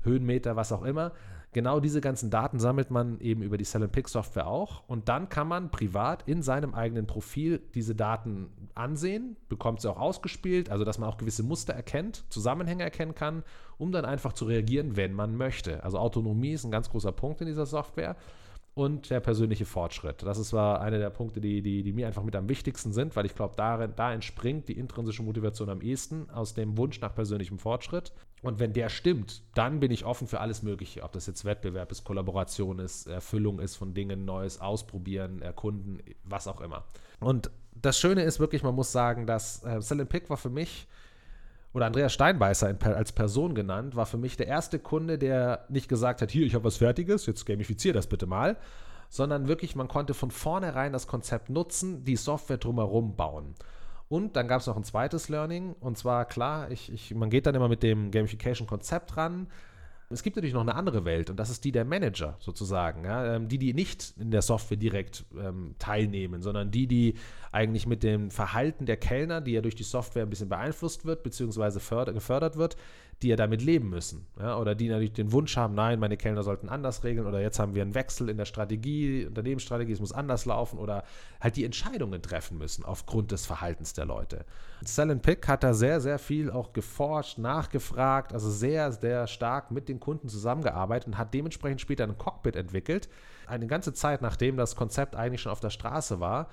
Höhenmeter, 0.04 0.56
was 0.56 0.72
auch 0.72 0.84
immer. 0.84 1.12
Genau 1.54 1.80
diese 1.80 2.02
ganzen 2.02 2.32
Daten 2.32 2.60
sammelt 2.60 2.90
man 2.90 3.20
eben 3.20 3.44
über 3.44 3.58
die 3.58 3.64
Sell 3.64 3.88
Pick 3.88 4.10
Software 4.10 4.48
auch 4.48 4.84
und 4.88 5.08
dann 5.08 5.30
kann 5.30 5.48
man 5.48 5.70
privat 5.70 6.24
in 6.28 6.42
seinem 6.42 6.74
eigenen 6.74 7.06
Profil 7.06 7.62
diese 7.76 7.94
Daten 7.94 8.50
ansehen, 8.74 9.38
bekommt 9.50 9.80
sie 9.80 9.90
auch 9.90 10.00
ausgespielt, 10.00 10.72
also 10.72 10.84
dass 10.84 10.98
man 10.98 11.08
auch 11.10 11.18
gewisse 11.18 11.44
Muster 11.44 11.74
erkennt, 11.74 12.26
Zusammenhänge 12.30 12.82
erkennen 12.82 13.14
kann, 13.14 13.44
um 13.78 13.92
dann 13.92 14.04
einfach 14.04 14.34
zu 14.34 14.46
reagieren, 14.46 14.98
wenn 14.98 15.14
man 15.14 15.38
möchte. 15.38 15.84
Also 15.84 16.00
Autonomie 16.00 16.54
ist 16.54 16.64
ein 16.64 16.72
ganz 16.72 16.90
großer 16.90 17.12
Punkt 17.12 17.40
in 17.42 17.48
dieser 17.48 17.68
Software 17.68 18.16
und 18.76 19.10
der 19.12 19.20
persönliche 19.20 19.66
Fortschritt. 19.66 20.24
Das 20.24 20.38
ist 20.38 20.50
zwar 20.50 20.82
einer 20.82 20.98
der 20.98 21.12
Punkte, 21.12 21.40
die, 21.40 21.62
die, 21.62 21.84
die 21.84 21.94
mir 21.94 22.08
einfach 22.08 22.24
mit 22.24 22.36
am 22.36 22.50
wichtigsten 22.50 22.92
sind, 22.92 23.16
weil 23.16 23.26
ich 23.26 23.36
glaube, 23.36 23.56
da 23.56 24.14
entspringt 24.14 24.68
die 24.68 24.78
intrinsische 24.78 25.22
Motivation 25.22 25.70
am 25.70 25.82
ehesten 25.82 26.30
aus 26.32 26.56
dem 26.56 26.78
Wunsch 26.78 27.00
nach 27.00 27.14
persönlichem 27.14 27.60
Fortschritt. 27.60 28.14
Und 28.42 28.60
wenn 28.60 28.74
der 28.74 28.90
stimmt, 28.90 29.44
dann 29.54 29.80
bin 29.80 29.92
ich 29.92 30.06
offen 30.06 30.28
für 30.28 30.40
alles 30.40 30.64
Mögliche. 30.64 31.04
Ob 31.04 31.12
das 31.12 31.28
jetzt 31.28 31.46
Wettbewerb 31.46 31.92
ist, 31.92 32.04
Kollaboration 32.04 32.80
ist, 32.80 33.08
Erfüllung 33.08 33.60
ist 33.60 33.76
von 33.76 33.94
Dingen, 33.94 34.26
Neues 34.26 34.60
ausprobieren, 34.60 35.42
erkunden, 35.42 36.02
was 36.24 36.48
auch 36.48 36.60
immer. 36.60 36.84
Und 37.20 37.52
das 37.76 38.00
Schöne 38.00 38.24
ist 38.24 38.40
wirklich, 38.40 38.64
man 38.64 38.76
muss 38.76 38.92
sagen, 38.92 39.28
dass 39.28 39.64
äh, 39.64 39.82
Sell 39.82 40.06
Pick 40.06 40.30
war 40.30 40.38
für 40.38 40.50
mich 40.50 40.88
oder 41.74 41.88
Andreas 41.88 42.14
Steinbeißer 42.14 42.76
als 42.84 43.12
Person 43.12 43.56
genannt, 43.56 43.96
war 43.96 44.06
für 44.06 44.18
mich 44.18 44.38
der 44.38 44.48
erste 44.48 44.80
Kunde, 44.80 45.18
der 45.18 45.66
nicht 45.70 45.90
gesagt 45.90 46.22
hat, 46.22 46.32
hier, 46.32 46.46
ich 46.46 46.54
habe 46.54 46.66
was 46.66 46.78
Fertiges, 46.78 47.26
jetzt 47.26 47.46
gamifiziere 47.46 47.96
das 47.96 48.08
bitte 48.08 48.28
mal, 48.28 48.58
sondern 49.10 49.48
wirklich, 49.48 49.76
man 49.76 49.88
konnte 49.88 50.14
von 50.14 50.32
vornherein 50.32 50.94
das 50.94 51.08
Konzept 51.08 51.50
nutzen, 51.50 52.04
die 52.04 52.16
Software 52.16 52.58
drumherum 52.58 53.16
bauen. 53.16 53.56
Und 54.08 54.36
dann 54.36 54.48
gab 54.48 54.62
es 54.62 54.68
noch 54.68 54.78
ein 54.78 54.84
zweites 54.84 55.30
Learning, 55.30 55.76
und 55.80 55.98
zwar 55.98 56.26
klar, 56.26 56.70
ich, 56.70 56.92
ich, 56.92 57.16
man 57.16 57.32
geht 57.32 57.48
dann 57.48 57.56
immer 57.56 57.70
mit 57.70 57.82
dem 57.82 58.12
Gamification-Konzept 58.12 59.18
ran, 59.18 59.48
es 60.14 60.24
gibt 60.24 60.36
natürlich 60.36 60.54
noch 60.54 60.62
eine 60.62 60.76
andere 60.76 61.06
Welt 61.06 61.30
und 61.30 61.38
das 61.38 61.50
ist 61.50 61.64
die 61.64 61.72
der 61.72 61.86
Manager 61.86 62.38
sozusagen, 62.40 63.06
ja, 63.06 63.36
ähm, 63.36 63.48
die, 63.48 63.58
die 63.58 63.74
nicht 63.74 64.14
in 64.18 64.32
der 64.32 64.42
Software 64.42 64.78
direkt 64.78 65.26
ähm, 65.38 65.76
teilnehmen, 65.80 66.42
sondern 66.42 66.72
die, 66.72 66.88
die 66.88 67.16
eigentlich 67.52 67.86
mit 67.86 68.04
dem 68.04 68.32
Verhalten 68.32 68.86
der 68.86 68.98
Kellner, 68.98 69.42
die 69.42 69.52
ja 69.52 69.62
durch 69.62 69.76
die 69.76 69.84
Software 69.84 70.24
ein 70.24 70.30
bisschen 70.30 70.50
beeinflusst 70.50 71.06
wird, 71.06 71.24
beziehungsweise 71.24 71.80
gefördert 71.80 72.58
wird, 72.58 72.78
die 73.24 73.30
ja 73.30 73.36
damit 73.36 73.62
leben 73.62 73.90
müssen. 73.90 74.28
Ja? 74.38 74.58
Oder 74.58 74.76
die 74.76 74.90
natürlich 74.90 75.14
den 75.14 75.32
Wunsch 75.32 75.56
haben, 75.58 75.74
nein, 75.74 76.00
meine 76.00 76.18
Kellner 76.18 76.44
sollten 76.44 76.70
anders 76.70 77.04
regeln 77.04 77.26
oder 77.26 77.42
jetzt 77.42 77.58
haben 77.58 77.74
wir 77.74 77.82
einen 77.82 77.96
Wechsel 77.96 78.30
in 78.30 78.38
der 78.38 78.46
Strategie, 78.46 79.26
Unternehmensstrategie, 79.26 79.94
es 79.94 80.00
muss 80.00 80.12
anders 80.12 80.46
laufen 80.46 80.78
oder 80.78 81.04
halt 81.40 81.56
die 81.56 81.64
Entscheidungen 81.64 82.22
treffen 82.22 82.58
müssen 82.58 82.84
aufgrund 82.84 83.32
des 83.32 83.46
Verhaltens 83.46 83.94
der 83.94 84.06
Leute. 84.06 84.46
Sell 84.84 85.16
Pick 85.16 85.48
hat 85.48 85.64
da 85.64 85.74
sehr, 85.74 86.02
sehr 86.02 86.20
viel 86.20 86.52
auch 86.52 86.74
geforscht, 86.74 87.38
nachgefragt, 87.38 88.34
also 88.34 88.50
sehr, 88.50 88.92
sehr 88.92 89.28
stark 89.28 89.72
mit 89.72 89.88
den 89.88 90.00
Kunden 90.00 90.28
zusammengearbeitet 90.28 91.08
und 91.08 91.18
hat 91.18 91.34
dementsprechend 91.34 91.82
später 91.82 92.04
ein 92.04 92.18
Cockpit 92.18 92.56
entwickelt. 92.56 93.10
Eine 93.48 93.68
ganze 93.68 93.94
Zeit, 93.94 94.22
nachdem 94.22 94.58
das 94.58 94.76
Konzept 94.76 95.16
eigentlich 95.16 95.42
schon 95.42 95.52
auf 95.52 95.60
der 95.60 95.70
Straße 95.70 96.20
war, 96.20 96.50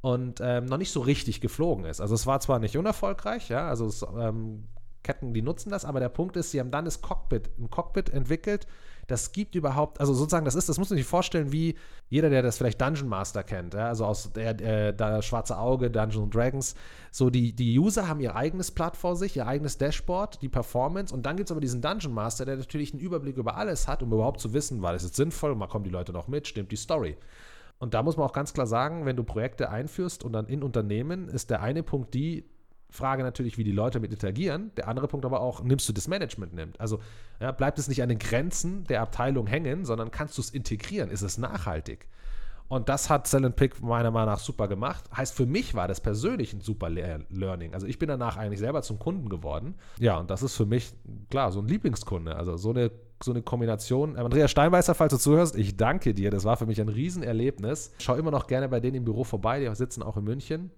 und 0.00 0.40
ähm, 0.40 0.66
noch 0.66 0.78
nicht 0.78 0.92
so 0.92 1.00
richtig 1.00 1.40
geflogen 1.40 1.84
ist. 1.84 2.00
Also 2.00 2.14
es 2.14 2.26
war 2.26 2.38
zwar 2.40 2.60
nicht 2.60 2.76
unerfolgreich, 2.76 3.48
ja, 3.48 3.68
also 3.68 3.86
es, 3.86 4.06
ähm, 4.16 4.68
Ketten, 5.08 5.32
die 5.32 5.40
nutzen 5.40 5.70
das, 5.70 5.86
aber 5.86 6.00
der 6.00 6.10
Punkt 6.10 6.36
ist, 6.36 6.50
sie 6.50 6.60
haben 6.60 6.70
dann 6.70 6.84
das 6.84 7.00
Cockpit, 7.00 7.48
ein 7.58 7.70
Cockpit 7.70 8.10
entwickelt, 8.10 8.66
das 9.06 9.32
gibt 9.32 9.54
überhaupt, 9.54 10.00
also 10.00 10.12
sozusagen, 10.12 10.44
das 10.44 10.54
ist, 10.54 10.68
das 10.68 10.76
muss 10.76 10.90
man 10.90 10.98
sich 10.98 11.06
vorstellen, 11.06 11.50
wie 11.50 11.76
jeder, 12.10 12.28
der 12.28 12.42
das 12.42 12.58
vielleicht 12.58 12.78
Dungeon 12.78 13.08
Master 13.08 13.42
kennt, 13.42 13.72
ja, 13.72 13.88
also 13.88 14.04
aus 14.04 14.30
der, 14.34 14.60
äh, 14.60 14.94
der 14.94 15.22
Schwarze 15.22 15.56
Auge, 15.56 15.90
Dungeons 15.90 16.28
Dragons, 16.28 16.74
so 17.10 17.30
die, 17.30 17.54
die 17.54 17.78
User 17.78 18.06
haben 18.06 18.20
ihr 18.20 18.36
eigenes 18.36 18.70
Blatt 18.70 18.98
vor 18.98 19.16
sich, 19.16 19.34
ihr 19.34 19.46
eigenes 19.46 19.78
Dashboard, 19.78 20.42
die 20.42 20.50
Performance 20.50 21.14
und 21.14 21.24
dann 21.24 21.38
gibt 21.38 21.48
es 21.48 21.52
aber 21.52 21.62
diesen 21.62 21.80
Dungeon 21.80 22.12
Master, 22.12 22.44
der 22.44 22.58
natürlich 22.58 22.92
einen 22.92 23.00
Überblick 23.00 23.38
über 23.38 23.56
alles 23.56 23.88
hat, 23.88 24.02
um 24.02 24.12
überhaupt 24.12 24.40
zu 24.40 24.52
wissen, 24.52 24.82
war 24.82 24.92
das 24.92 25.04
jetzt 25.04 25.16
sinnvoll, 25.16 25.54
mal 25.54 25.68
kommen 25.68 25.84
die 25.84 25.90
Leute 25.90 26.12
noch 26.12 26.28
mit, 26.28 26.46
stimmt 26.46 26.70
die 26.70 26.76
Story. 26.76 27.16
Und 27.78 27.94
da 27.94 28.02
muss 28.02 28.18
man 28.18 28.26
auch 28.26 28.34
ganz 28.34 28.52
klar 28.52 28.66
sagen, 28.66 29.06
wenn 29.06 29.16
du 29.16 29.24
Projekte 29.24 29.70
einführst 29.70 30.22
und 30.22 30.34
dann 30.34 30.48
in 30.48 30.62
Unternehmen, 30.62 31.28
ist 31.28 31.48
der 31.48 31.62
eine 31.62 31.82
Punkt 31.82 32.12
die 32.12 32.44
Frage 32.90 33.22
natürlich, 33.22 33.58
wie 33.58 33.64
die 33.64 33.72
Leute 33.72 34.00
mit 34.00 34.12
interagieren. 34.12 34.70
Der 34.76 34.88
andere 34.88 35.08
Punkt 35.08 35.26
aber 35.26 35.40
auch, 35.40 35.62
nimmst 35.62 35.88
du 35.88 35.92
das 35.92 36.08
Management 36.08 36.54
nimmt. 36.54 36.80
Also 36.80 37.00
ja, 37.40 37.52
bleibt 37.52 37.78
es 37.78 37.88
nicht 37.88 38.02
an 38.02 38.08
den 38.08 38.18
Grenzen 38.18 38.84
der 38.84 39.02
Abteilung 39.02 39.46
hängen, 39.46 39.84
sondern 39.84 40.10
kannst 40.10 40.38
du 40.38 40.42
es 40.42 40.50
integrieren? 40.50 41.10
Ist 41.10 41.22
es 41.22 41.38
nachhaltig? 41.38 42.08
Und 42.68 42.90
das 42.90 43.08
hat 43.08 43.26
Sell 43.26 43.48
Pick 43.50 43.82
meiner 43.82 44.10
Meinung 44.10 44.34
nach 44.34 44.38
super 44.38 44.68
gemacht. 44.68 45.04
Heißt, 45.16 45.34
für 45.34 45.46
mich 45.46 45.74
war 45.74 45.88
das 45.88 46.00
persönlich 46.00 46.52
ein 46.52 46.60
super 46.60 46.90
Learning. 46.90 47.72
Also 47.72 47.86
ich 47.86 47.98
bin 47.98 48.08
danach 48.08 48.36
eigentlich 48.36 48.58
selber 48.58 48.82
zum 48.82 48.98
Kunden 48.98 49.30
geworden. 49.30 49.74
Ja, 49.98 50.18
und 50.18 50.30
das 50.30 50.42
ist 50.42 50.54
für 50.54 50.66
mich, 50.66 50.92
klar, 51.30 51.50
so 51.50 51.60
ein 51.60 51.66
Lieblingskunde. 51.66 52.36
Also 52.36 52.56
so 52.56 52.70
eine 52.70 52.90
so 53.22 53.32
eine 53.32 53.42
Kombination. 53.42 54.16
Andreas 54.16 54.50
Steinmeister, 54.50 54.94
falls 54.94 55.12
du 55.12 55.18
zuhörst, 55.18 55.56
ich 55.56 55.76
danke 55.76 56.14
dir. 56.14 56.30
Das 56.30 56.44
war 56.44 56.56
für 56.56 56.66
mich 56.66 56.80
ein 56.80 56.88
Riesenerlebnis. 56.88 57.92
Schau 57.98 58.14
immer 58.14 58.30
noch 58.30 58.46
gerne 58.46 58.68
bei 58.68 58.80
denen 58.80 58.96
im 58.96 59.04
Büro 59.04 59.24
vorbei. 59.24 59.60
Die 59.60 59.74
sitzen 59.74 60.02
auch 60.02 60.16
in 60.16 60.24
München. 60.24 60.70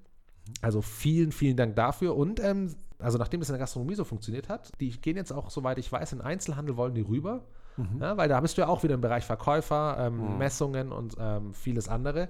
Also 0.63 0.83
vielen, 0.83 1.33
vielen 1.33 1.57
Dank 1.57 1.77
dafür. 1.77 2.17
Und 2.17 2.41
ähm, 2.41 2.75
also 2.99 3.19
nachdem 3.19 3.41
das 3.41 3.49
in 3.49 3.55
der 3.55 3.61
Gastronomie 3.61 3.95
so 3.95 4.05
funktioniert 4.05 4.49
hat, 4.49 4.73
die 4.81 4.91
gehen 4.91 5.17
jetzt 5.17 5.33
auch, 5.33 5.51
soweit 5.51 5.79
ich 5.79 5.91
weiß, 5.91 6.13
in 6.13 6.21
Einzelhandel 6.21 6.77
wollen 6.77 6.95
die 6.95 7.03
rüber. 7.03 7.45
Mhm. 7.77 8.01
Ja, 8.01 8.17
weil 8.17 8.29
da 8.29 8.41
bist 8.41 8.57
du 8.57 8.63
ja 8.63 8.69
auch 8.69 8.83
wieder 8.83 8.95
im 8.95 9.01
Bereich 9.01 9.25
Verkäufer, 9.25 9.97
ähm, 9.99 10.33
mhm. 10.33 10.39
Messungen 10.39 10.93
und 10.93 11.17
ähm, 11.19 11.55
vieles 11.55 11.89
andere. 11.89 12.29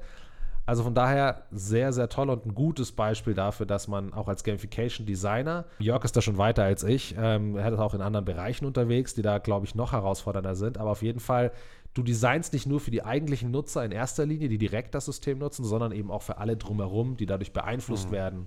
Also 0.67 0.85
von 0.85 0.95
daher 0.95 1.47
sehr, 1.51 1.93
sehr 1.93 2.09
toll 2.09 2.31
und 2.31 2.47
ein 2.47 2.55
gutes 2.55 2.93
Beispiel 2.93 3.35
dafür, 3.35 3.67
dass 3.67 3.89
man 3.89 4.13
auch 4.13 4.29
als 4.29 4.45
Gamification 4.45 5.05
Designer, 5.07 5.65
Jörg 5.81 6.05
ist 6.05 6.17
da 6.17 6.23
schon 6.23 6.39
weiter 6.39 6.63
als 6.63 6.85
ich, 6.85 7.17
ähm, 7.19 7.57
er 7.57 7.73
ist 7.73 7.79
auch 7.81 7.95
in 7.95 8.01
anderen 8.01 8.25
Bereichen 8.25 8.67
unterwegs, 8.67 9.15
die 9.15 9.23
da, 9.23 9.39
glaube 9.39 9.67
ich, 9.67 9.75
noch 9.75 9.93
herausfordernder 9.93 10.55
sind, 10.55 10.79
aber 10.79 10.91
auf 10.91 11.03
jeden 11.03 11.19
Fall, 11.19 11.51
du 11.95 12.03
designst 12.03 12.53
nicht 12.53 12.67
nur 12.67 12.81
für 12.81 12.91
die 12.91 13.05
eigentlichen 13.05 13.51
Nutzer 13.51 13.85
in 13.85 13.93
erster 13.93 14.27
Linie, 14.27 14.49
die 14.49 14.59
direkt 14.59 14.95
das 14.95 15.07
System 15.07 15.39
nutzen, 15.39 15.65
sondern 15.65 15.93
eben 15.93 16.11
auch 16.11 16.23
für 16.23 16.39
alle 16.39 16.57
drumherum, 16.57 17.17
die 17.17 17.27
dadurch 17.27 17.53
beeinflusst 17.53 18.09
mhm. 18.09 18.15
werden 18.15 18.47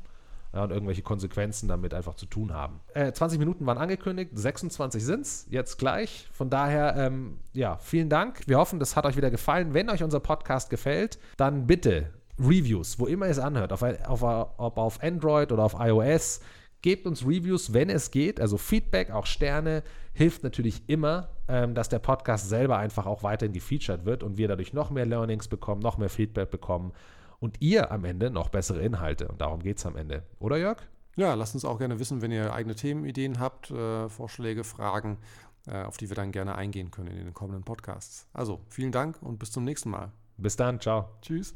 ja, 0.53 0.63
und 0.63 0.71
irgendwelche 0.71 1.01
Konsequenzen 1.01 1.67
damit 1.67 1.93
einfach 1.93 2.15
zu 2.15 2.25
tun 2.25 2.53
haben. 2.53 2.79
Äh, 2.93 3.11
20 3.11 3.39
Minuten 3.39 3.65
waren 3.65 3.77
angekündigt, 3.77 4.31
26 4.33 5.03
sind 5.03 5.21
es 5.21 5.47
jetzt 5.49 5.77
gleich. 5.77 6.27
Von 6.31 6.49
daher, 6.49 6.95
ähm, 6.95 7.39
ja, 7.53 7.77
vielen 7.77 8.09
Dank. 8.09 8.41
Wir 8.47 8.57
hoffen, 8.57 8.79
das 8.79 8.95
hat 8.95 9.05
euch 9.05 9.17
wieder 9.17 9.31
gefallen. 9.31 9.73
Wenn 9.73 9.89
euch 9.89 10.03
unser 10.03 10.19
Podcast 10.19 10.69
gefällt, 10.69 11.19
dann 11.37 11.67
bitte 11.67 12.11
Reviews, 12.39 12.99
wo 12.99 13.07
immer 13.07 13.25
ihr 13.25 13.31
es 13.31 13.39
anhört, 13.39 13.73
auf, 13.73 13.83
auf, 13.83 14.23
ob 14.57 14.77
auf 14.77 15.03
Android 15.03 15.51
oder 15.51 15.63
auf 15.63 15.75
iOS. 15.77 16.39
Gebt 16.83 17.07
uns 17.07 17.25
Reviews, 17.25 17.71
wenn 17.71 17.89
es 17.89 18.11
geht. 18.11 18.41
Also 18.41 18.57
Feedback, 18.57 19.09
auch 19.09 19.25
Sterne, 19.25 19.83
hilft 20.13 20.43
natürlich 20.43 20.83
immer, 20.87 21.29
ähm, 21.47 21.73
dass 21.75 21.87
der 21.87 21.99
Podcast 21.99 22.49
selber 22.49 22.77
einfach 22.77 23.05
auch 23.05 23.23
weiterhin 23.23 23.53
gefeatured 23.53 24.05
wird 24.05 24.21
und 24.21 24.37
wir 24.37 24.49
dadurch 24.49 24.73
noch 24.73 24.91
mehr 24.91 25.05
Learnings 25.05 25.47
bekommen, 25.47 25.81
noch 25.81 25.97
mehr 25.97 26.09
Feedback 26.09 26.51
bekommen 26.51 26.91
und 27.39 27.55
ihr 27.61 27.89
am 27.89 28.03
Ende 28.03 28.29
noch 28.29 28.49
bessere 28.49 28.81
Inhalte. 28.81 29.29
Und 29.29 29.39
darum 29.39 29.61
geht 29.63 29.77
es 29.77 29.85
am 29.85 29.95
Ende. 29.95 30.23
Oder 30.39 30.57
Jörg? 30.57 30.77
Ja, 31.15 31.35
lasst 31.35 31.53
uns 31.53 31.63
auch 31.63 31.79
gerne 31.79 31.99
wissen, 31.99 32.21
wenn 32.21 32.31
ihr 32.31 32.53
eigene 32.53 32.75
Themenideen 32.75 33.39
habt, 33.39 33.71
äh, 33.71 34.09
Vorschläge, 34.09 34.65
Fragen, 34.65 35.19
äh, 35.67 35.83
auf 35.83 35.95
die 35.95 36.09
wir 36.09 36.17
dann 36.17 36.33
gerne 36.33 36.55
eingehen 36.55 36.91
können 36.91 37.11
in 37.11 37.23
den 37.23 37.33
kommenden 37.33 37.63
Podcasts. 37.63 38.27
Also 38.33 38.59
vielen 38.67 38.91
Dank 38.91 39.21
und 39.21 39.39
bis 39.39 39.51
zum 39.53 39.63
nächsten 39.63 39.89
Mal. 39.89 40.11
Bis 40.37 40.57
dann, 40.57 40.81
ciao. 40.81 41.07
Tschüss. 41.21 41.53